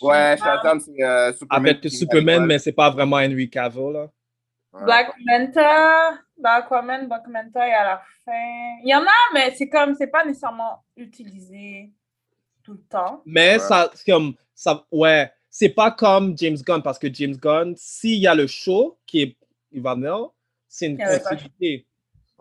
[0.00, 1.68] Ouais, Shazam, c'est euh, Superman.
[1.68, 4.10] Avec Superman, mais c'est pas vraiment Henry Cavill, là.
[4.84, 8.80] Black Manta, dans Aquaman, Black Manta est à la fin.
[8.82, 11.92] Il y en a, mais c'est comme, c'est pas nécessairement utilisé
[12.64, 13.22] tout le temps.
[13.26, 13.58] Mais Ouais.
[13.58, 18.18] ça, c'est comme, ça, ouais, c'est pas comme James Gunn, parce que James Gunn, s'il
[18.18, 19.36] y a le show qui est,
[19.70, 20.30] il va venir,
[20.68, 21.86] c'est une continuité.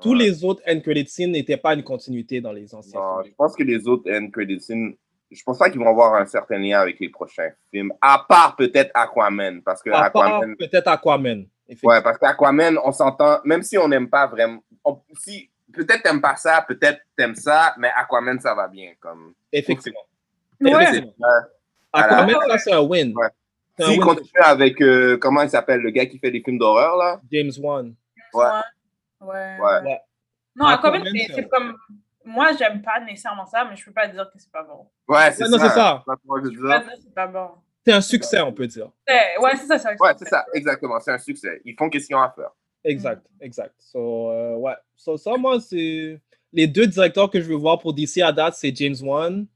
[0.02, 3.24] Tous les autres end credit scenes n'étaient pas une continuité dans les anciens Non, je
[3.26, 3.36] films.
[3.38, 4.95] pense que les autres end credit scenes,
[5.30, 8.56] je pense pas qu'ils vont avoir un certain lien avec les prochains films, à part
[8.56, 11.45] peut-être Aquaman, parce que À part Aquaman, peut-être Aquaman.
[11.84, 16.20] ouais, parce qu'Aquaman, on s'entend, même si on n'aime pas vraiment, on- si peut-être t'aimes
[16.22, 19.34] pas ça, peut-être t'aimes ça, mais Aquaman ça va bien, comme.
[19.54, 19.99] Effectivement.
[20.60, 20.72] Ouais.
[20.84, 21.26] Effectivement.
[21.93, 23.14] Aquaman, ça, c'est un win.
[23.16, 23.28] Ouais.
[23.78, 24.02] C'est un win.
[24.02, 27.22] continue avec euh, comment il s'appelle, le gars qui fait des films d'horreur là?
[27.32, 27.93] James Wan.
[28.34, 28.45] Ouais.
[29.22, 29.58] Ouais.
[29.60, 29.82] Ouais.
[29.84, 30.00] Ouais.
[30.56, 31.78] Non, Aquaman, Aquaman, c'est comme.
[32.24, 34.88] Moi, j'aime pas nécessairement ça, mais je peux pas dire que c'est pas bon.
[35.08, 35.70] Ouais, c'est Ouais, non, ça.
[35.70, 36.04] c'est ça.
[37.02, 37.50] C'est pas bon.
[37.84, 38.92] C'est un succès, on peut dire.
[39.08, 41.00] C'est- Ouais, c'est ça, c'est Ouais, c'est ça, exactement.
[41.00, 41.62] C'est un succès.
[41.66, 42.52] Ils font qu'est-ce qu'ils ont à faire.
[42.84, 43.74] Exact, exact.
[43.80, 44.76] So, euh, ouais.
[44.96, 46.22] So, ça, moi, c'est.
[46.54, 49.48] Les deux directeurs que je veux voir pour DC à date, c'est James Wan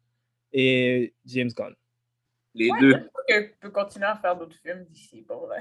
[0.53, 1.75] et James Gunn.
[2.53, 3.09] Les Ouais, deux.
[3.29, 5.59] je peux continuer à faire d'autres films d'ici, pour vrai.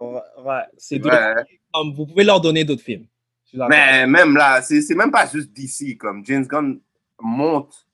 [0.00, 1.10] Ouais, ouais, c'est deux.
[1.10, 1.34] Ouais.
[1.72, 3.06] Comme, vous pouvez leur donner d'autres films.
[3.54, 5.96] Mais même là, c'est même pas juste DC.
[5.98, 6.80] Comme James Gunn
[7.20, 7.86] monte.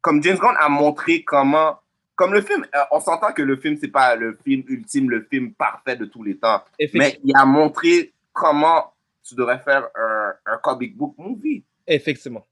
[0.00, 1.78] Comme James Gunn a montré comment.
[2.16, 5.26] Comme le film, euh, on s'entend que le film, c'est pas le film ultime, le
[5.28, 6.62] film parfait de tous les temps.
[6.94, 8.92] Mais il a montré comment
[9.24, 11.64] tu devrais faire un, un comic book movie.
[11.86, 12.46] Effectivement.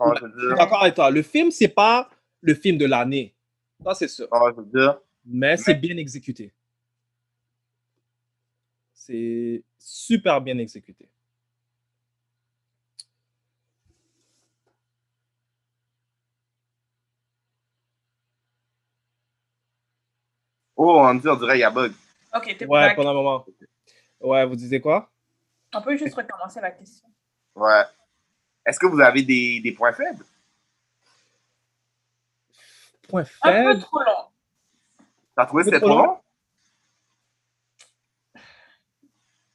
[0.00, 0.56] Dire?
[0.56, 1.10] d'accord avec toi.
[1.10, 2.08] Le film, c'est pas
[2.40, 3.34] le film de l'année.
[3.84, 4.28] Ça, c'est sûr.
[4.72, 4.98] Dire?
[5.24, 6.52] Mais c'est bien exécuté.
[8.92, 11.08] C'est super bien exécuté.
[20.82, 21.92] Oh, on dit, on dirait il y a bug.
[22.34, 22.96] Ok, t'es Ouais, back.
[22.96, 23.44] pendant un moment.
[24.20, 25.10] Ouais, vous disiez quoi?
[25.74, 27.06] On peut juste recommencer la question.
[27.54, 27.82] Ouais.
[28.64, 30.24] Est-ce que vous avez des, des points faibles?
[33.08, 33.74] Point Un faible?
[33.74, 34.24] peu trop long.
[35.36, 36.12] T'as trouvé que C'est c'était trop trop long?
[36.12, 36.20] long?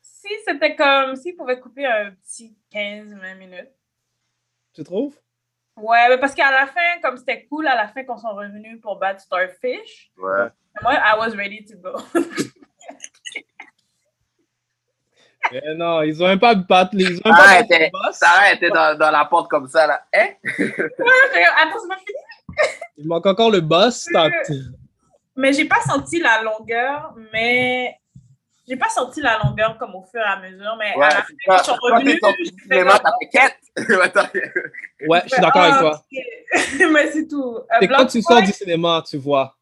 [0.02, 1.16] Si c'était comme.
[1.16, 3.72] S'il pouvait couper un petit 15-20 minutes.
[4.74, 5.16] Tu trouves?
[5.78, 8.80] Ouais, mais parce qu'à la fin, comme c'était cool, à la fin, ils sont revenus
[8.82, 10.48] pour battre Starfish, Ouais.
[10.82, 11.98] moi, I was ready to go.
[15.52, 16.98] Eh non, ils ont même pas battu.
[16.98, 17.64] Ils ont battu
[18.56, 20.04] était, dans, dans la porte comme ça, là.
[20.12, 20.30] Hein?
[20.48, 22.18] Attends, c'est pas fini.
[22.98, 24.08] Il manque encore le boss.
[24.12, 24.30] t'as-
[25.36, 27.96] Mais j'ai pas senti la longueur, mais.
[28.68, 31.22] J'ai pas senti la longueur comme au fur et à mesure, mais Ouais, à la
[31.22, 33.58] fin, quand sorti je quête!
[34.02, 34.28] Attends.
[35.08, 36.02] Ouais, je suis d'accord avec ah, toi.
[36.12, 36.90] ok.
[36.92, 37.58] mais c'est tout.
[37.58, 39.56] Euh, C'est quand tu sors du cinéma, tu vois?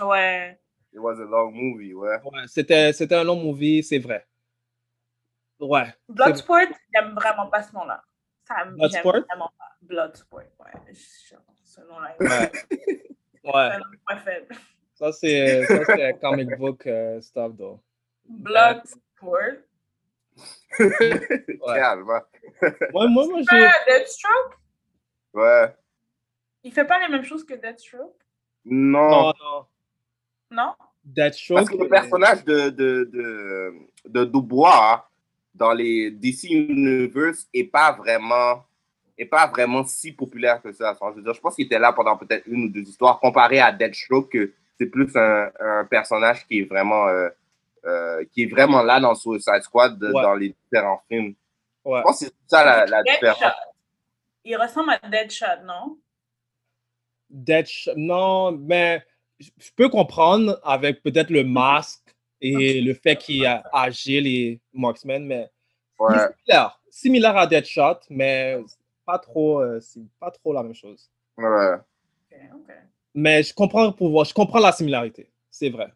[0.00, 0.58] Ouais.
[0.92, 2.16] It was a long movie, ouais.
[2.24, 4.26] Ouais, c'était, c'était un long movie, c'est vrai.
[5.60, 5.94] Ouais.
[6.08, 8.02] Bloodsport, j'aime vraiment pas ce nom-là.
[8.46, 9.12] Ça Bloodsport?
[9.12, 9.76] Vraiment pas.
[9.82, 10.94] Bloodsport, ouais.
[10.94, 12.16] Ce nom-là.
[13.44, 13.52] Ouais.
[13.52, 14.54] C'est un nom faible.
[14.94, 17.78] Ça, c'est, ça, c'est comic book euh, stuff, though.
[18.28, 19.62] Bloodsport.
[20.78, 22.22] Calme, hein.
[22.62, 23.68] Ouais, moi, moi, j'ai.
[23.88, 24.58] Deathstroke?
[25.34, 25.74] Ouais.
[26.64, 28.16] Il fait pas les mêmes choses que Deathstroke?
[28.64, 29.08] Non.
[29.08, 29.66] Non, non.
[30.50, 30.74] Non?
[31.04, 31.58] Deathstroke.
[31.58, 33.74] Parce que le personnage de, de, de,
[34.06, 35.08] de Dubois
[35.54, 38.64] dans les DC Universe est pas vraiment
[39.16, 40.96] est pas vraiment si populaire que ça.
[41.00, 43.60] Je, veux dire, je pense qu'il était là pendant peut-être une ou deux histoires, comparé
[43.60, 47.28] à Deathstroke, que c'est plus un, un personnage qui est vraiment euh,
[47.86, 50.22] euh, qui est vraiment là dans Suicide Squad de- Ouais.
[50.22, 51.34] dans les différents films.
[51.84, 51.98] Ouais.
[51.98, 53.38] Je pense que c'est ça la, la différence.
[53.40, 53.54] Deadshot.
[54.44, 55.98] Il ressemble à Deadshot, non?
[57.32, 59.02] Deathsh- Non, mais
[59.38, 65.24] je peux comprendre avec peut-être le masque et le fait qu'il est agile et marksman,
[65.24, 65.50] mais
[65.98, 66.14] Ouais.
[66.44, 66.80] similaire.
[66.90, 68.60] Similaire à Deadshot, mais
[69.04, 71.10] pas trop, euh, c'est pas trop la même chose.
[71.36, 71.76] Ouais.
[73.14, 75.30] Mais je comprends le pouvoir, je comprends la similarité.
[75.50, 75.92] C'est vrai.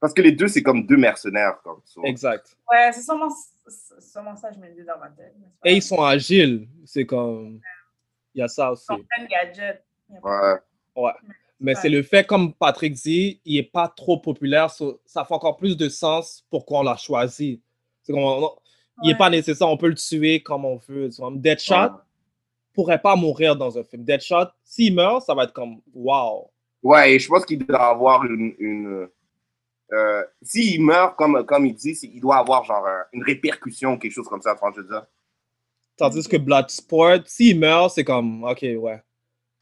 [0.00, 1.60] Parce que les deux, c'est comme deux mercenaires.
[1.62, 1.80] Comme.
[2.04, 2.56] Exact.
[2.70, 3.28] Ouais, c'est sûrement,
[3.98, 5.34] sûrement ça que je me dis dans ma tête.
[5.64, 6.68] Et ils sont agiles.
[6.84, 7.60] C'est comme.
[8.34, 8.84] Il y a ça aussi.
[8.90, 9.84] Ils sont plein de gadgets.
[10.22, 10.56] Ouais.
[10.96, 11.12] Ouais.
[11.60, 11.80] Mais Ouais.
[11.82, 14.70] c'est le fait, comme Patrick dit, il n'est pas trop populaire.
[14.70, 17.60] so- ça fait encore plus de sens pourquoi on l'a choisi.
[18.02, 18.50] C'est comme, on-
[19.02, 19.18] Il n'est Ouais.
[19.18, 21.08] pas nécessaire, on peut le tuer comme on veut.
[21.36, 21.88] Deadshot Ouais.
[22.74, 24.04] pourrait pas mourir dans un film.
[24.04, 26.50] Deadshot, s'il meurt, ça va être comme wow.
[26.82, 28.54] Ouais, et je pense qu'il doit avoir une.
[28.58, 29.08] une
[29.92, 33.98] euh, S'il meurt, comme, comme il dit, il doit avoir genre un- une répercussion ou
[33.98, 35.06] quelque chose comme ça, enfin, je veux dire?
[35.96, 39.02] Tandis que Bloodsport, s'il meurt, c'est comme ok, ouais.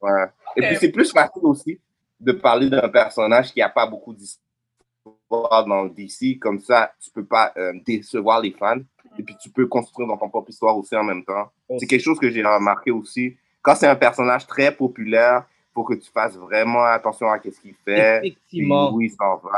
[0.02, 0.26] Ouais.
[0.56, 1.80] Et puis c'est plus facile aussi
[2.20, 6.38] de parler d'un personnage qui n'a pas beaucoup d'histoire dans le DC.
[6.38, 8.80] Comme ça, tu peux pas euh, décevoir les fans.
[9.18, 11.50] Et puis tu peux construire dans ton propre histoire aussi en même temps.
[11.78, 13.36] C'est quelque chose que j'ai remarqué aussi.
[13.62, 17.48] Quand c'est un personnage très populaire, il faut que tu fasses vraiment attention à ce
[17.60, 18.18] qu'il fait.
[18.26, 18.88] Effectivement.
[18.88, 19.50] Puis où il s'en va.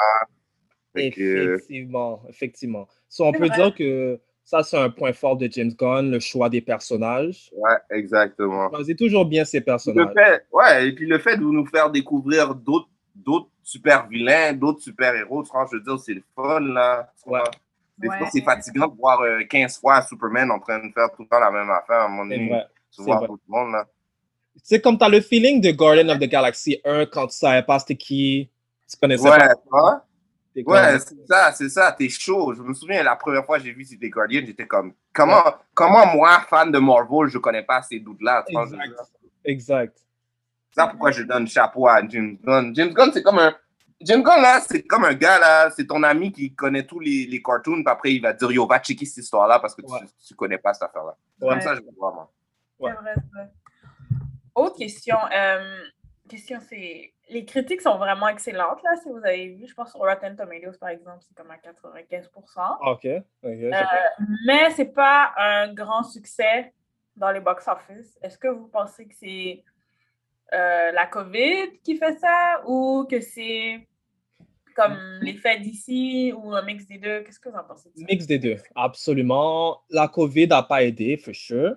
[0.95, 2.89] Que- Effectivement, effectivement.
[3.09, 3.57] So, on C'est peut vrai.
[3.57, 7.51] dire que Ça, c'est un point fort de James Gunn, le choix des personnages.
[7.55, 8.69] Ouais, exactement.
[8.73, 10.15] Il choisit toujours bien ses Le personnages.
[10.15, 14.81] fait, ouais, et puis le fait de nous faire découvrir d'autres d'autres super vilains, d'autres
[14.81, 17.13] super héros, franchement, je veux dire, c'est le fun, là.
[17.27, 17.41] Ouais.
[17.99, 18.17] Des Ouais.
[18.19, 21.29] fois, c'est fatigant de voir euh, 15 fois Superman en train de faire tout le
[21.29, 21.97] temps la même affaire.
[21.97, 22.65] À un moment C'est donné, vrai.
[22.91, 23.27] tu c'est vois vrai.
[23.27, 23.87] tout le monde, là.
[24.63, 27.63] C'est comme tu as le feeling de Guardian of the Galaxy 1 quand tu savais
[27.65, 28.49] pas c'était qui,
[28.91, 29.39] tu connaissais Ouais,
[29.71, 30.07] pas?
[30.57, 32.53] Ouais, c'est ça, c'est ça, t'es chaud.
[32.55, 35.45] Je me souviens, la première fois que j'ai vu c'était Guardian, j'étais comme, comment,
[35.75, 38.45] comment moi, fan de Marvel, je connais pas ces doutes-là?
[38.49, 38.83] Exact.
[39.45, 39.99] Exact.
[40.71, 42.75] C'est ça pourquoi je donne chapeau à James Gunn.
[42.75, 43.55] James Gunn, c'est comme un.
[44.01, 47.27] James Gunn, là, c'est comme un gars, là, c'est ton ami qui connaît tous les,
[47.27, 49.93] les cartoons, puis après, il va dire, yo, va checker cette histoire-là parce que tu,
[49.93, 50.01] Ouais.
[50.27, 51.17] tu connais pas cette affaire-là.
[51.41, 51.49] Ouais.
[51.51, 52.31] Comme ça, je le vois, moi.
[52.79, 52.93] Ouais.
[52.95, 53.49] C'est vrai, c'est vrai.
[54.55, 55.17] Autre question.
[55.35, 55.83] euh,
[56.29, 57.13] question, c'est.
[57.31, 59.67] Les critiques sont vraiment excellentes, là, si vous avez vu.
[59.67, 62.57] Je pense sur Rotten Tomatoes, par exemple, c'est comme à 95%.
[62.57, 63.05] Ah, Ok.
[63.07, 64.25] ok, je sais Euh, pas.
[64.47, 66.73] mais c'est pas un grand succès
[67.17, 68.19] dans les box-office.
[68.23, 69.63] Est-ce que vous pensez que c'est
[70.55, 73.87] euh, la COVID qui fait ça ou que c'est
[74.75, 77.23] comme l'effet d'ici ou un mix des deux?
[77.25, 77.91] Qu'est-ce que vous en pensez?
[77.91, 78.05] de ça?
[78.09, 79.83] Mix des deux, absolument.
[79.91, 81.77] La COVID n'a pas aidé, for sure.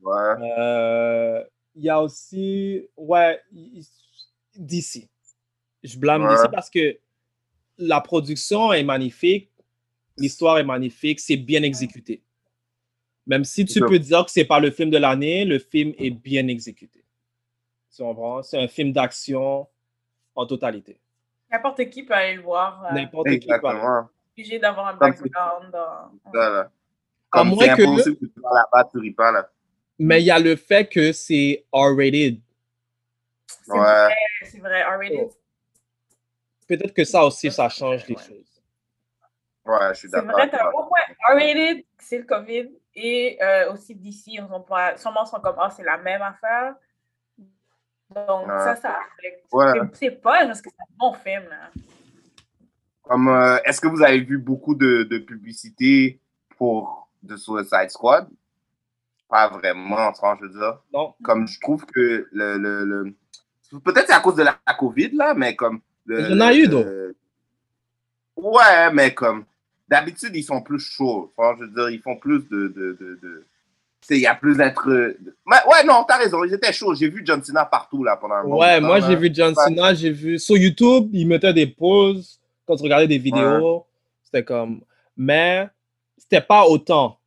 [0.00, 0.34] Ouais.
[0.58, 3.40] Euh, Il y a aussi, ouais,
[4.58, 5.08] DC.
[5.82, 6.34] Je blâme Ouais.
[6.36, 6.98] DC parce que
[7.78, 9.50] la production est magnifique,
[10.16, 12.22] l'histoire est magnifique, c'est bien exécuté.
[13.26, 16.10] Même si tu peux dire que c'est pas le film de l'année, le film est
[16.10, 17.04] bien exécuté.
[17.94, 18.42] Tu comprends?
[18.42, 19.66] C'est un film d'action
[20.34, 20.98] en totalité.
[21.50, 22.84] N'importe qui peut aller le voir.
[22.86, 23.80] euh, N'importe qui peut aller.
[24.36, 25.70] Obligé d'avoir un background.
[25.72, 26.10] dans-.
[26.34, 26.70] À
[27.30, 29.50] Comme moins c'est que- impossible que tu vas là-bas, tu ris pas, là.
[29.98, 32.40] Mais il y a le fait que c'est R-rated.
[33.68, 33.78] Ouais.
[33.78, 34.14] vrai,
[35.02, 35.28] c'est vrai.
[35.30, 35.34] Oh.
[36.66, 38.22] Peut-être que ça aussi, ça change les Ouais.
[38.22, 38.62] choses.
[39.64, 40.32] Ouais, je suis C'est d'accord.
[40.32, 41.00] vrai, avec t'as un bon point.
[41.28, 42.70] R-rated, c'est le COVID.
[42.94, 46.74] Et euh, aussi d'ici, ils ont pas, sûrement sont comme, ah, c'est la même affaire.
[48.10, 48.58] Donc, Ouais.
[48.64, 49.46] ça, ça affecte.
[49.52, 49.72] Ouais.
[49.92, 51.44] C'est- C'est pas parce que c'est un bon film.
[51.48, 51.70] Là.
[53.02, 56.20] Comme, euh, est-ce que vous avez vu beaucoup de, de publicité
[56.56, 58.28] pour The Suicide Squad?
[59.28, 60.82] Pas vraiment, franchement, je veux dire.
[60.92, 61.14] Non?
[61.22, 62.56] Comme je trouve que le.
[62.58, 63.14] le, le-
[63.84, 65.80] Peut-être c'est à cause de la, la COVID, là, mais comme.
[66.06, 67.14] le- Il y en a eu, le- d'autres.
[68.36, 69.44] Ouais, mais comme.
[69.88, 71.30] D'habitude, ils sont plus chauds.
[71.34, 72.68] Franchement, je veux dire, ils font plus de.
[72.68, 73.44] de, de, de-
[74.10, 74.88] il y a plus d'être.
[75.46, 76.94] Mais ouais, non, t'as raison, ils étaient chauds.
[76.94, 79.92] J'ai vu John Cena partout, là, pendant un bon Ouais, moi j'ai vu John Cena,
[79.92, 83.84] j'ai vu sur YouTube, il mettait des pauses quand tu regardais des vidéos.
[84.22, 84.80] C'était comme.
[85.16, 85.68] Mais
[86.16, 87.18] c'était pas autant.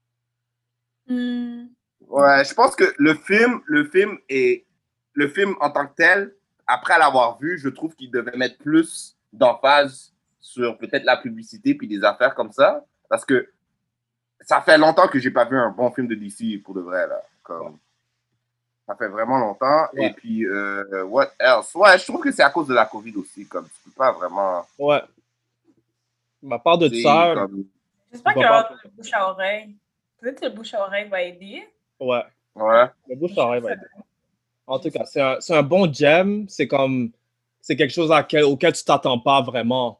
[1.08, 1.66] Hmm.
[2.08, 4.66] Ouais, je pense que le film, le film est,
[5.14, 6.34] le film en tant que tel,
[6.68, 11.88] après l'avoir vu, je trouve qu'il devait mettre plus d'emphase sur peut-être la publicité puis
[11.88, 13.50] des affaires comme ça, parce que
[14.42, 17.08] ça fait longtemps que j'ai pas vu un bon film de DC pour de vrai
[17.08, 17.22] là.
[17.44, 17.78] Comme,
[18.88, 19.88] ça fait vraiment longtemps.
[19.94, 20.08] Ouais.
[20.08, 21.74] Et puis, euh, what else?
[21.76, 24.12] Ouais, je trouve que c'est à cause de la COVID aussi, comme tu peux pas
[24.12, 24.66] vraiment.
[24.78, 25.02] Ouais.
[26.50, 27.66] À part de ça, comme-
[28.12, 29.76] J'espère qu'il y aura le bouche à oreille.
[30.20, 31.64] Peut-être que le bouche à oreille va aider.
[32.00, 32.24] ouais.
[32.56, 32.86] ouais.
[33.08, 33.86] Le bouche à oreille va aider.
[34.68, 36.46] En tout cas, c'est un, c'est un bon gem.
[36.48, 37.12] C'est comme.
[37.62, 40.00] C'est quelque chose à quel- auquel tu t'attends pas vraiment.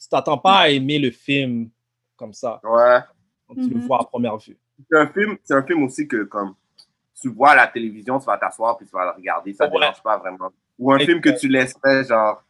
[0.00, 1.70] Tu t'attends pas à aimer le film
[2.16, 2.98] comme ça, Ouais.
[3.46, 3.86] quand tu le Mhm.
[3.86, 4.56] vois à première vue.
[4.90, 6.54] c'est un film, c'est un film aussi que comme
[7.20, 9.72] tu vois à la télévision, tu vas t'asseoir puis tu vas le regarder, ça ne
[9.72, 9.80] Ouais.
[9.80, 10.50] dérange pas vraiment.
[10.78, 12.42] Ou un film que tu laisserais genre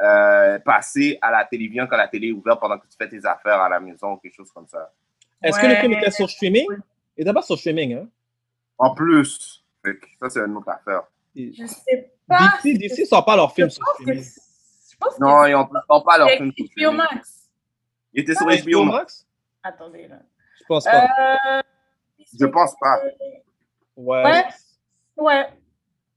[0.00, 3.24] euh, passer à la télévision quand la télé est ouverte pendant que tu fais tes
[3.24, 4.92] affaires à la maison ou quelque chose comme ça.
[5.42, 6.66] Est-ce que le film était sur streaming?
[7.16, 8.08] Il était pas sur streaming, hein?
[8.78, 9.61] En plus,
[10.20, 11.02] ça c'est une autre affaire.
[11.34, 12.58] Je sais pas.
[12.62, 15.18] DC, DC sort pas leur film je sur pense que streaming.
[15.20, 16.52] Non, ils n'ont pas leur film.
[16.56, 16.92] sur HBO.
[16.92, 17.50] Max.
[18.12, 19.26] Il était sur Ah, HBO Max.
[19.62, 20.18] Attendez là.
[20.58, 21.04] Je pense pas.
[21.04, 21.62] Euh,
[22.38, 23.00] Je pense pas.
[23.96, 24.44] Ouais.
[25.16, 25.48] Ouais.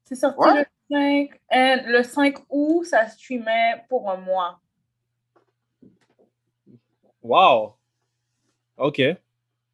[0.04, 1.40] C'est sorti le 5.
[1.52, 4.60] Et le 5 août, ça streamait pour un mois.
[7.24, 7.76] Wow.
[8.78, 9.02] OK.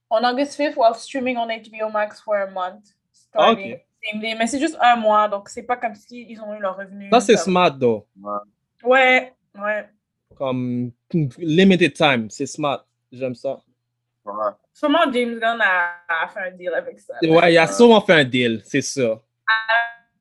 [0.10, 2.94] On August 5th, while streaming on HBO Max for a month.
[3.34, 3.80] Ah, Starting ok.
[4.12, 4.36] same day.
[4.38, 7.10] Mais c'est juste un mois, donc c'est pas comme si ils ont eu leur revenu.
[7.12, 8.06] Ça, c'est comme- smart, though.
[8.84, 9.90] Ouais, ouais.
[10.36, 10.92] Comme
[11.38, 12.30] limited time.
[12.30, 12.86] C'est smart.
[13.12, 13.60] J'aime ça.
[14.26, 14.34] Ouais.
[14.74, 17.14] Sûrement James Gunn a, a fait un deal avec ça.
[17.24, 19.20] Ouais, il a sûrement fait un deal, c'est ça.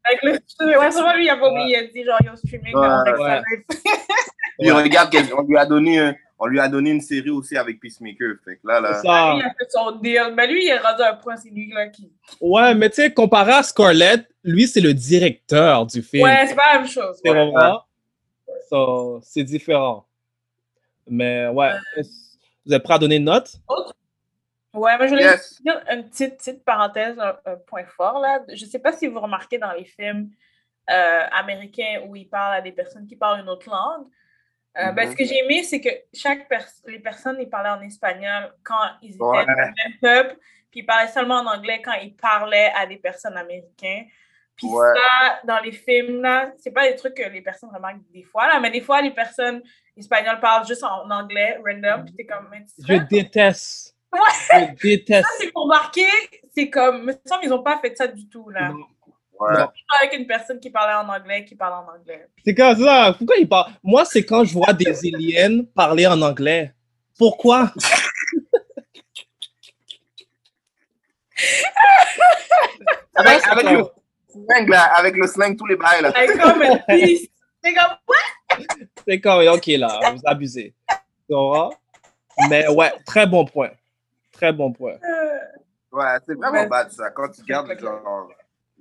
[0.04, 0.78] Avec le.
[0.78, 1.76] Ouais, sûrement lui, il a pas oublié.
[1.78, 3.18] Il a dit genre, yo, streaming, Ouais, ouais.
[3.18, 3.42] ça.
[4.58, 7.78] Puis regarde, on lui a donné, un- on lui a donné une série aussi avec
[7.80, 8.36] Peacemaker.
[8.42, 8.94] Fait que là, là.
[8.94, 9.34] C'est ça.
[9.34, 10.34] Lui, il a fait son deal.
[10.34, 12.10] Mais lui, il est rendu à un point, c'est lui là qui.
[12.40, 16.24] Ouais, mais tu sais, comparé à Scarlett, lui, c'est le directeur du film.
[16.24, 17.20] Ouais, c'est pas la même chose.
[17.22, 17.50] C'est ouais.
[17.50, 17.84] vraiment.
[18.70, 20.06] So, c'est différent.
[21.06, 21.72] Mais ouais.
[22.64, 23.56] Vous êtes prêt à donner une note?
[24.72, 25.60] Ouais, mais je voulais Yes.
[25.62, 28.40] dire une petite, petite parenthèse, un, un point fort là.
[28.52, 30.30] Je sais pas si vous remarquez dans les films
[30.88, 34.06] euh, américains où ils parlent à des personnes qui parlent une autre langue.
[34.78, 35.12] Euh, ben, Mhm.
[35.12, 38.78] ce que j'ai aimé, c'est que chaque pers les personnes, ils parlaient en espagnol quand
[39.02, 39.44] ils étaient Ouais.
[39.44, 40.36] du même peuple,
[40.70, 44.06] puis ils parlaient seulement en anglais quand ils parlaient à des personnes américaines.
[44.56, 44.86] Puis Ouais.
[44.94, 48.46] ça, dans les films, là, c'est pas des trucs que les personnes remarquent des fois,
[48.46, 49.62] là, mais des fois, les personnes
[49.96, 52.48] espagnoles parlent juste en anglais, random, puis t'es comme...
[52.86, 53.96] Je déteste.
[54.12, 54.74] Ouais.
[54.76, 55.26] Je déteste.
[55.26, 56.06] Ça, c'est pour marquer,
[56.54, 58.68] c'est comme, me semble ils ont pas fait ça du tout, là.
[58.68, 58.86] Non.
[59.40, 59.58] Ouais.
[59.58, 59.68] Non.
[60.00, 62.26] Avec une personne qui parlait en anglais, qui parle en anglais.
[62.44, 63.14] C'est comme ça.
[63.16, 63.72] Pourquoi il parle?
[63.82, 66.74] Moi, c'est quand je vois des aliens parler en anglais.
[67.18, 67.72] Pourquoi?
[73.14, 73.84] Avec, c'est avec comme- le
[74.46, 76.12] slang, là, avec le slang, tous les bails, là.
[76.14, 76.62] Avec comme.
[77.62, 78.64] C'est comme,
[79.06, 80.74] C'est comme, ok, là, vous abusez.
[82.48, 83.68] Mais ouais, très bon point.
[84.32, 84.94] Très bon point.
[84.94, 85.38] euh,
[85.92, 86.68] Ouais, c'est vraiment Ouais.
[86.68, 88.30] bad, ça, quand tu gardes, genre...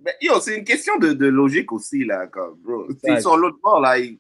[0.02, 2.88] Mais yo, c'est une question de, de logique aussi, là, comme, bro.
[3.04, 3.22] S'ils Ouais.
[3.22, 4.18] sont l'autre bord, là, ils,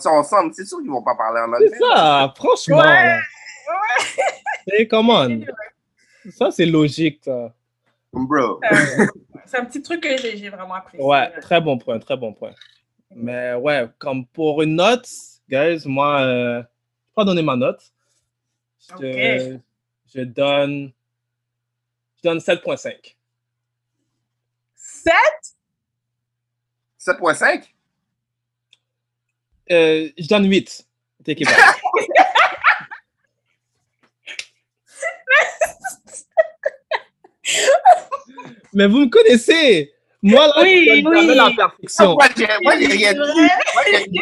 [0.00, 1.68] sont ensemble, c'est sûr qu'ils vont pas parler en anglais.
[1.72, 2.78] C'est ça, franchement.
[2.78, 3.18] Ouais.
[4.66, 5.40] Hey, come on.
[6.30, 7.52] Ça, c'est logique, ça.
[8.12, 8.60] Bro.
[8.70, 9.06] euh,
[9.46, 11.04] c'est un petit truc que j'ai j'ai vraiment apprécié.
[11.04, 12.52] Ouais, très bon point, très bon point.
[13.14, 15.08] Mais ouais, comme pour une note,
[15.48, 17.80] guys, moi, euh, je vais pas donner ma note.
[18.80, 19.60] Je, te- Ok.
[20.14, 20.92] je donne,
[22.18, 23.13] je donne 7.5.
[25.04, 25.14] 7?
[27.18, 27.64] 7.5?
[29.70, 30.86] Euh, je donne 8.
[31.24, 31.80] Take it back.
[38.72, 39.92] Mais vous me connaissez.
[40.22, 41.20] Moi, là, Oui, je donne oui.
[41.20, 42.14] jamais la perfection.
[42.14, 42.26] Moi,
[42.78, 44.20] j'ai rien dit.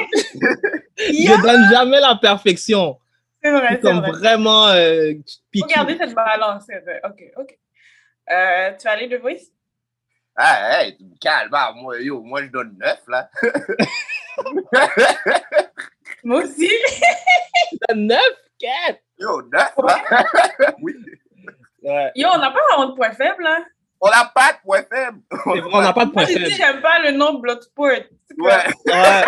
[0.98, 2.98] Je donne jamais la perfection.
[3.42, 4.10] C'est vrai, C'est vrai.
[4.10, 5.12] vraiment euh,
[5.50, 5.66] piqué.
[5.68, 6.64] Regardez cette balance.
[7.04, 7.58] OK, OK.
[8.30, 9.50] Euh, tu vas aller de voice?
[10.36, 13.30] Ah, hey, tu me calmes, moi, yo, moi, je donne 9, là.
[16.24, 16.68] Moi aussi.
[17.72, 18.18] Je donne 9,
[18.58, 19.00] 4.
[19.18, 20.24] Yo, 9, là.
[20.82, 20.94] oui.
[21.82, 22.12] Ouais.
[22.14, 23.58] Yo, on n'a pas vraiment de point faible, là.
[24.00, 25.20] On n'a pas de point faible.
[25.30, 26.46] C'est vrai, on n'a pas de point faible.
[26.46, 28.00] j'aime pas le nom Bloodsport.
[28.38, 28.66] Ouais.
[28.86, 29.24] Ouais.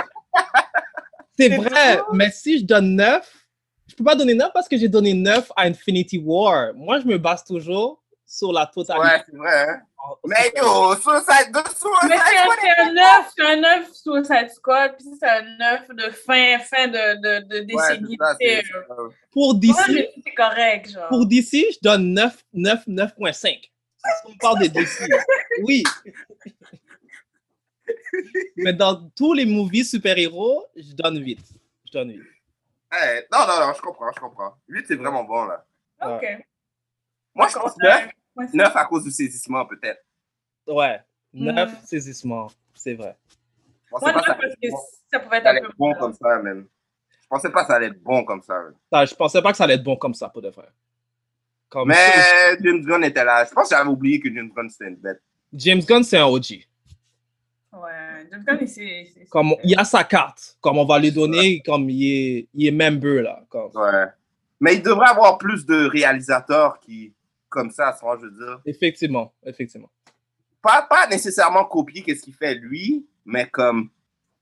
[1.39, 3.47] C'est vrai, mais si je donne 9,
[3.89, 6.73] je peux pas donner 9 parce que j'ai donné 9 à Infinity War.
[6.75, 9.07] Moi, je me base toujours sur la totalité.
[9.07, 9.83] Ouais, c'est vrai, hein.
[10.27, 11.61] Mais yo, Suicide, de
[12.09, 15.11] Mais Suicide c'est un, Squad, c'est un 9, c'est un 9 Suicide Squad, puis ça,
[15.21, 18.19] c'est un 9 de fin, fin de, de, de Ouais, décennie.
[18.43, 21.09] euh, Pour moi, DC, c'est correct, genre.
[21.09, 23.61] pour DC, je donne 9, 9, 9.5.
[23.63, 23.71] Si
[24.27, 25.09] on parle de DC.
[25.63, 25.83] Oui.
[28.57, 31.39] Mais dans tous les movies super-héros, je donne 8.
[31.87, 32.21] Je donne 8.
[32.93, 34.55] Hey, non, non, non, je comprends, je comprends.
[34.69, 35.65] 8, c'est vraiment bon, là.
[36.03, 36.25] OK.
[37.35, 38.03] Moi, je pense Ouais.
[38.07, 38.09] 9.
[38.37, 40.03] Ouais, c'est- 9 à cause du saisissement, peut-être.
[40.67, 41.01] Ouais.
[41.33, 41.87] 9 Mm.
[41.87, 42.49] saisissements.
[42.75, 43.17] C'est vrai.
[43.87, 44.79] Je pensais Moi, pas non, que ça parce allait que être bon.
[45.13, 46.67] ça pouvait être Ça un peu bon comme ça, man.
[47.23, 48.61] Je pensais pas que ça allait être bon comme ça.
[48.93, 50.69] Ça, je pensais pas que ça allait être bon comme ça, pour de vrai.
[51.69, 53.45] Comme ça, Mais James Gunn était là.
[53.45, 55.21] Je pense que j'avais oublié que James Gunn, c'était une bête.
[55.53, 56.67] James Gunn, c'est un OG.
[57.73, 59.09] Ouais, James Gunn, c'est.
[59.13, 62.05] c'est- Comme il a sa carte, comme on va lui donner, comme il
[62.39, 63.43] est, il est member là.
[63.49, 63.71] Comme.
[63.75, 64.07] Ouais.
[64.61, 67.13] Mais il devrait avoir plus de réalisateurs qui,
[67.55, 68.61] comme ça, tu vois, je veux dire.
[68.67, 69.89] Effectivement, effectivement.
[70.61, 73.91] Pas, pas nécessairement copier qu'est-ce qu'il fait lui, mais comme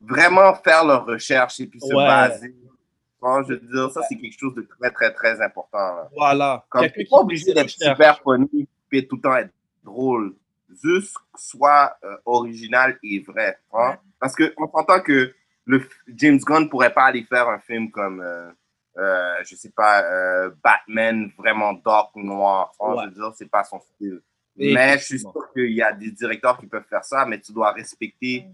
[0.00, 2.54] vraiment faire leurs recherches et puis se baser.
[2.54, 5.78] Tu vois, je veux dire, ça, c'est quelque chose de très, très, très important.
[5.78, 6.08] Là.
[6.16, 6.64] Voilà.
[6.70, 9.52] Comme qui pas obligé d'être super funny et tout le temps être
[9.84, 10.34] drôle.
[10.82, 13.58] Juste soit euh, original et vrai.
[13.64, 13.90] tu vois.
[13.90, 13.96] Ouais.
[14.18, 15.34] Parce qu'on s'entend que
[15.66, 18.50] le James Gunn pourrait pas aller faire un film comme, euh,
[18.96, 22.72] euh, je sais pas, euh, Batman vraiment dark, noir.
[22.78, 23.04] Ouais.
[23.04, 24.20] Je veux dire, c'est pas son style.
[24.58, 27.40] Et Mais je suis sûr qu'il y a des directeurs qui peuvent faire ça, mais
[27.40, 28.46] tu dois respecter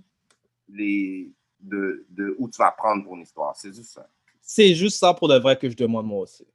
[0.69, 3.57] les de, de où tu vas prendre ton histoire.
[3.57, 4.09] C'est juste ça.
[4.41, 6.47] C'est juste ça pour de vrai que je demande moi aussi.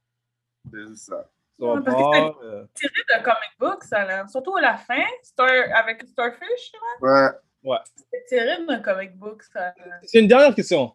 [0.72, 1.30] C'est juste ça.
[1.58, 4.26] Parce que voir, euh, tiré d'un comic book, ça, là.
[4.26, 7.34] Surtout à la fin, Star, avec Starfish, là.
[7.62, 7.78] Ouais.
[8.10, 9.72] C'est tiré d'un comic book, ça.
[10.02, 10.92] C'est une dernière question.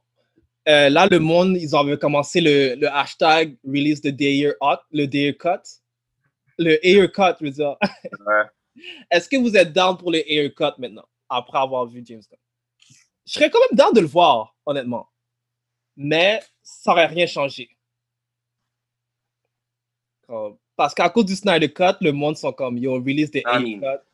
[0.67, 5.05] Euh, là, le monde, ils avaient commencé le, le hashtag release the day cut, le
[5.05, 5.79] day cut.
[6.57, 7.77] Le air cut, je veux dire.
[8.25, 8.43] Ouais.
[9.11, 12.39] Est-ce que vous êtes down pour le air cut maintenant, après avoir vu James Gunn?
[13.25, 15.07] Je serais quand même down de le voir, honnêtement.
[15.95, 17.69] Mais ça n'aurait rien changé.
[20.27, 23.59] Comme- Parce qu'à cause du Snyder Cut, le monde sont comme, yo, release the air
[23.79, 24.08] cut.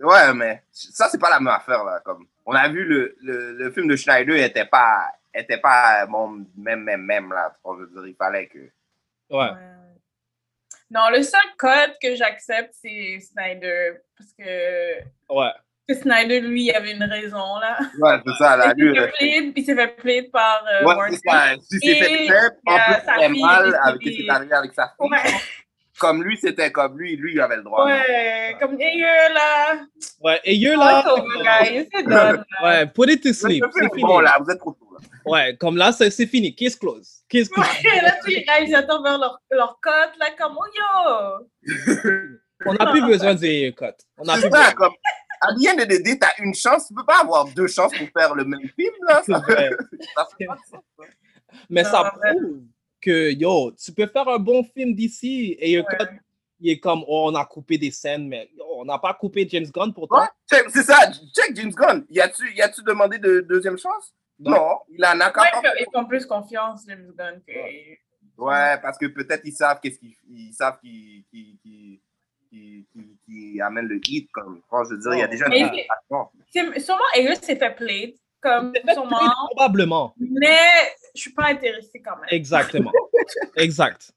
[0.00, 2.00] Ouais, mais ça, c'est pas la même affaire, là.
[2.04, 6.46] Comme, on a vu le, le, le film de Schneider était pas, était pas bon,
[6.56, 7.54] même, même, même, là.
[7.64, 8.58] Je veux dire, il fallait que.
[9.30, 9.48] Ouais.
[10.90, 13.98] Non, le seul code que j'accepte, c'est Snyder.
[14.16, 15.50] Parce que, Ouais.
[15.86, 17.78] que Snyder, lui, il avait une raison, là.
[18.00, 18.72] Ouais, c'est ça, là.
[18.76, 21.16] il s'est euh, fait plead, puis il s'est fait plead par euh, ouais, Warner.
[21.16, 21.54] c'est ça.
[21.60, 22.50] Si c'est fait Et, très, en euh,
[22.86, 24.26] plus, sa très fille mal avec ce qui décédée.
[24.26, 25.10] est arrivé avec sa fille.
[25.10, 25.18] Ouais,
[25.98, 27.86] Comme lui, c'était comme lui, lui, il avait le droit.
[27.86, 29.80] ouais, comme ailleurs, là.
[30.20, 32.44] Ouais, et eux Oh, là.
[32.62, 33.64] Ouais, put it to Le sleep.
[33.72, 34.02] C'est est fini.
[34.02, 34.98] bon, là, vous êtes trop tôt, là.
[35.26, 36.54] Ouais, comme là, c'est c'est fini.
[36.54, 37.22] Case close.
[37.28, 37.66] Case close.
[37.66, 40.66] Ouais, là, tous les réalisateurs vers leur, leur cote, là, comme, oh
[41.66, 41.72] yo!
[42.66, 43.84] On n'a plus besoin de cut.
[44.18, 44.72] On n'a plus C'est ça, besoin.
[44.72, 44.92] comme.
[45.40, 46.88] À bien de DD, t'as une chance.
[46.88, 49.22] Tu peux pas avoir deux chances pour faire le même film, là.
[49.24, 49.70] C'est Ça, vrai.
[50.16, 50.82] ça fait pas de sens.
[51.70, 52.60] Mais Non, ça mais- prouve
[53.00, 55.86] que, yo, tu peux faire un bon film d'ici et Ouais.
[56.60, 59.46] il est comme, oh, on a coupé des scènes, mais yo, on n'a pas coupé
[59.48, 60.20] James Gunn pourtant.
[60.20, 60.96] Ouais, check, c'est ça.
[61.34, 62.04] Check James Gunn.
[62.10, 64.12] Y a-tu y a-tu demandé de deuxième chance?
[64.40, 64.50] Non.
[64.52, 67.52] Non, il en a Ouais, quand ils font plus confiance, James Gunn, que.
[68.40, 72.00] Ouais, parce que peut-être ils savent qu'est-ce qu'ils ils savent qui qui qui
[72.50, 74.62] qui, qui, qui amène le hit comme.
[74.70, 76.30] Enfin, je veux dire, il y a déjà Mais une c'est- attente.
[76.52, 80.14] C'est- Sûrement, Ayus s'est fait plate, comme, sûrement, Probablement.
[80.18, 82.28] mais je suis pas intéressée quand même.
[82.30, 82.92] Exactement.
[83.56, 84.12] exact.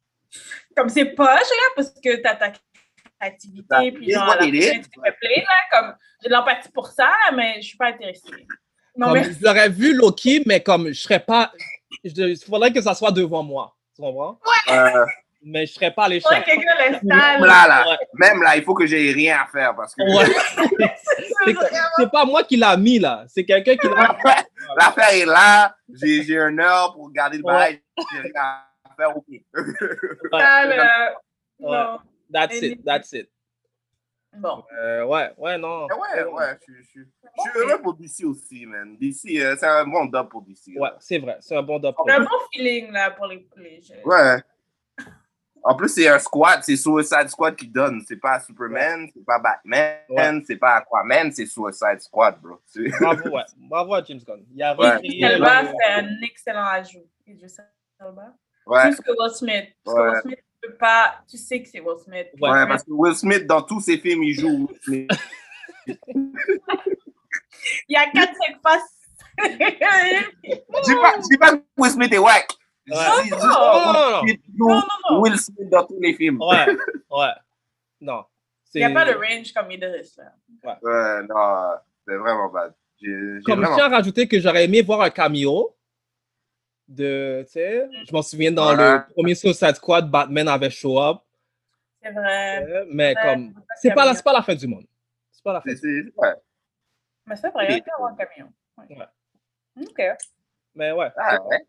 [0.76, 2.52] Comme c'est poche, là, parce que t'as ta
[3.20, 7.36] créativité, Ça, puis it's genre, la plate, là, comme, j'ai de l'empathie pour ça, là,
[7.36, 8.22] mais je suis pas intéressée.
[8.96, 9.34] Non, Comme, merci.
[9.40, 11.52] je l'aurais vu Loki, mais comme je serais pas.
[12.04, 13.76] Il faudrait que ça soit devant moi.
[13.96, 14.40] Tu comprends?
[14.70, 15.06] Euh,
[15.44, 16.44] Mais je serais pas allé chercher.
[16.44, 17.00] quelqu'un même
[17.44, 17.98] là, là, Ouais.
[18.14, 20.26] même là, il faut que j'ai rien à faire parce que Ouais.
[21.46, 21.56] C'est
[21.98, 23.26] c'est pas moi qui l'a mis là.
[23.28, 24.16] C'est quelqu'un qui l'a.
[24.78, 25.76] l'affaire est là.
[25.94, 27.54] J'ai j'ai une heure pour garder le Ouais.
[27.54, 27.82] bail.
[28.12, 28.66] J'ai rien à
[28.96, 29.18] faire.
[29.18, 29.26] Ok.
[29.56, 30.00] Euh,
[30.32, 31.08] Ouais.
[31.60, 32.00] non.
[32.32, 32.86] That's it.
[32.86, 33.30] That's it.
[34.38, 34.64] Bon.
[34.80, 35.88] Euh, ouais, ouais, non.
[35.88, 37.02] Ouais, ouais, je suis- je suis
[37.36, 38.96] je suis heureux pour DC aussi, man.
[38.98, 40.74] DC, euh, c'est un bon dub pour DC.
[40.78, 41.38] Ouais, c'est vrai.
[41.42, 41.94] C'est un bon dub.
[41.98, 43.96] On a un bon feeling, là, pour les, les jeux.
[44.06, 44.38] Ouais.
[45.64, 48.02] En plus, c'est un squad, c'est Suicide Squad qui donne.
[48.08, 50.42] C'est pas Superman, c'est pas Batman, Ouais.
[50.48, 52.60] c'est pas Aquaman, c'est Suicide Squad, bro.
[53.00, 53.44] Bravo, ouais.
[53.58, 54.44] Bravo à James Gunn.
[54.54, 55.00] Il a Ouais.
[55.04, 57.06] Elba, le- c'est un excellent ajout.
[57.28, 57.56] Idris
[58.00, 58.34] Elba.
[58.66, 58.90] Ouais.
[58.92, 59.66] Plus que Will Smith.
[59.84, 60.02] Parce que.
[60.02, 61.16] Will Smith, tu peux pas.
[61.30, 62.28] Tu sais que c'est Will Smith.
[62.42, 65.12] Ouais, parce que Will Smith, dans tous ses films, il joue Will Smith.
[67.88, 68.98] Il y a 4-5 faces.
[69.40, 72.48] Je dis pas, je dis pas que Will Smith est whack.
[72.86, 73.30] Je Ouais.
[73.30, 74.22] Non, non, non.
[74.26, 75.22] qu'il joue Non, non, non.
[75.22, 76.40] Will Smith dans tous les films.
[76.42, 76.66] Ouais,
[77.12, 77.28] ouais.
[78.02, 78.26] Non.
[78.74, 80.34] Il n'y a pas le range comme Idris, là.
[80.82, 81.78] Ouais, non,
[82.08, 82.74] c'est vraiment bad.
[83.02, 83.76] J'ai j'ai Comme je vraiment...
[83.76, 85.76] tiens à rajouter que j'aurais aimé voir un cameo
[86.88, 88.76] de, tu sais, je m'en souviens dans Ouais.
[88.76, 91.18] le premier Suicide Squad, Batman avait show up,
[92.02, 92.64] C'est vrai.
[92.66, 94.86] euh, mais Ouais, comme, c'est pas, la- pas la fin du monde.
[95.32, 96.12] C'est pas la fin c'est- du monde.
[96.16, 96.34] c'est- ouais.
[97.28, 98.52] Mais c'est vrai, il y a un camion.
[98.78, 98.98] Ouais.
[98.98, 99.86] Ouais.
[99.88, 100.02] OK.
[100.76, 101.12] Mais ouais.
[101.18, 101.60] Ah, ouais.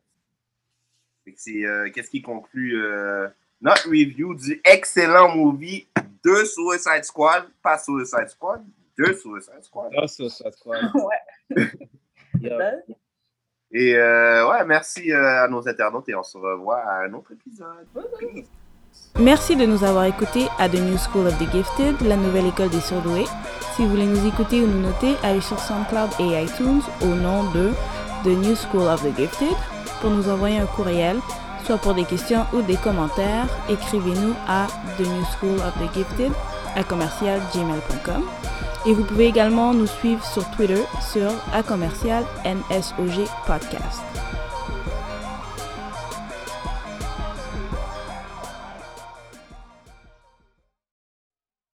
[1.37, 3.29] C'est, euh, Qu'est-ce qui conclut euh,
[3.61, 5.87] notre review du excellent movie
[6.25, 8.63] de Suicide Squad, pas Suicide Squad,
[8.99, 9.93] de Suicide Squad.
[9.97, 10.91] Ah, Suicide Squad.
[10.95, 11.67] Ouais.
[12.41, 12.81] Yeah.
[13.73, 17.33] Et euh, ouais, merci euh, à nos internautes et on se revoit à un autre
[17.33, 17.87] épisode.
[19.19, 22.69] Merci de nous avoir écoutés à The New School of the Gifted, la nouvelle école
[22.69, 23.25] des surdoués.
[23.75, 27.51] Si vous voulez nous écouter ou nous noter, allez sur SoundCloud et iTunes au nom
[27.53, 27.71] de
[28.25, 29.57] The New School of the Gifted.
[30.03, 31.21] Pour nous envoyer un courriel,
[31.65, 34.67] soit pour des questions ou des commentaires, écrivez-nous à
[34.99, 36.33] The New School of the Gifted
[36.75, 38.25] à commercialgmail.com.
[38.85, 40.83] Et vous pouvez également nous suivre sur Twitter
[41.13, 41.63] sur à
[43.47, 44.22] Podcast.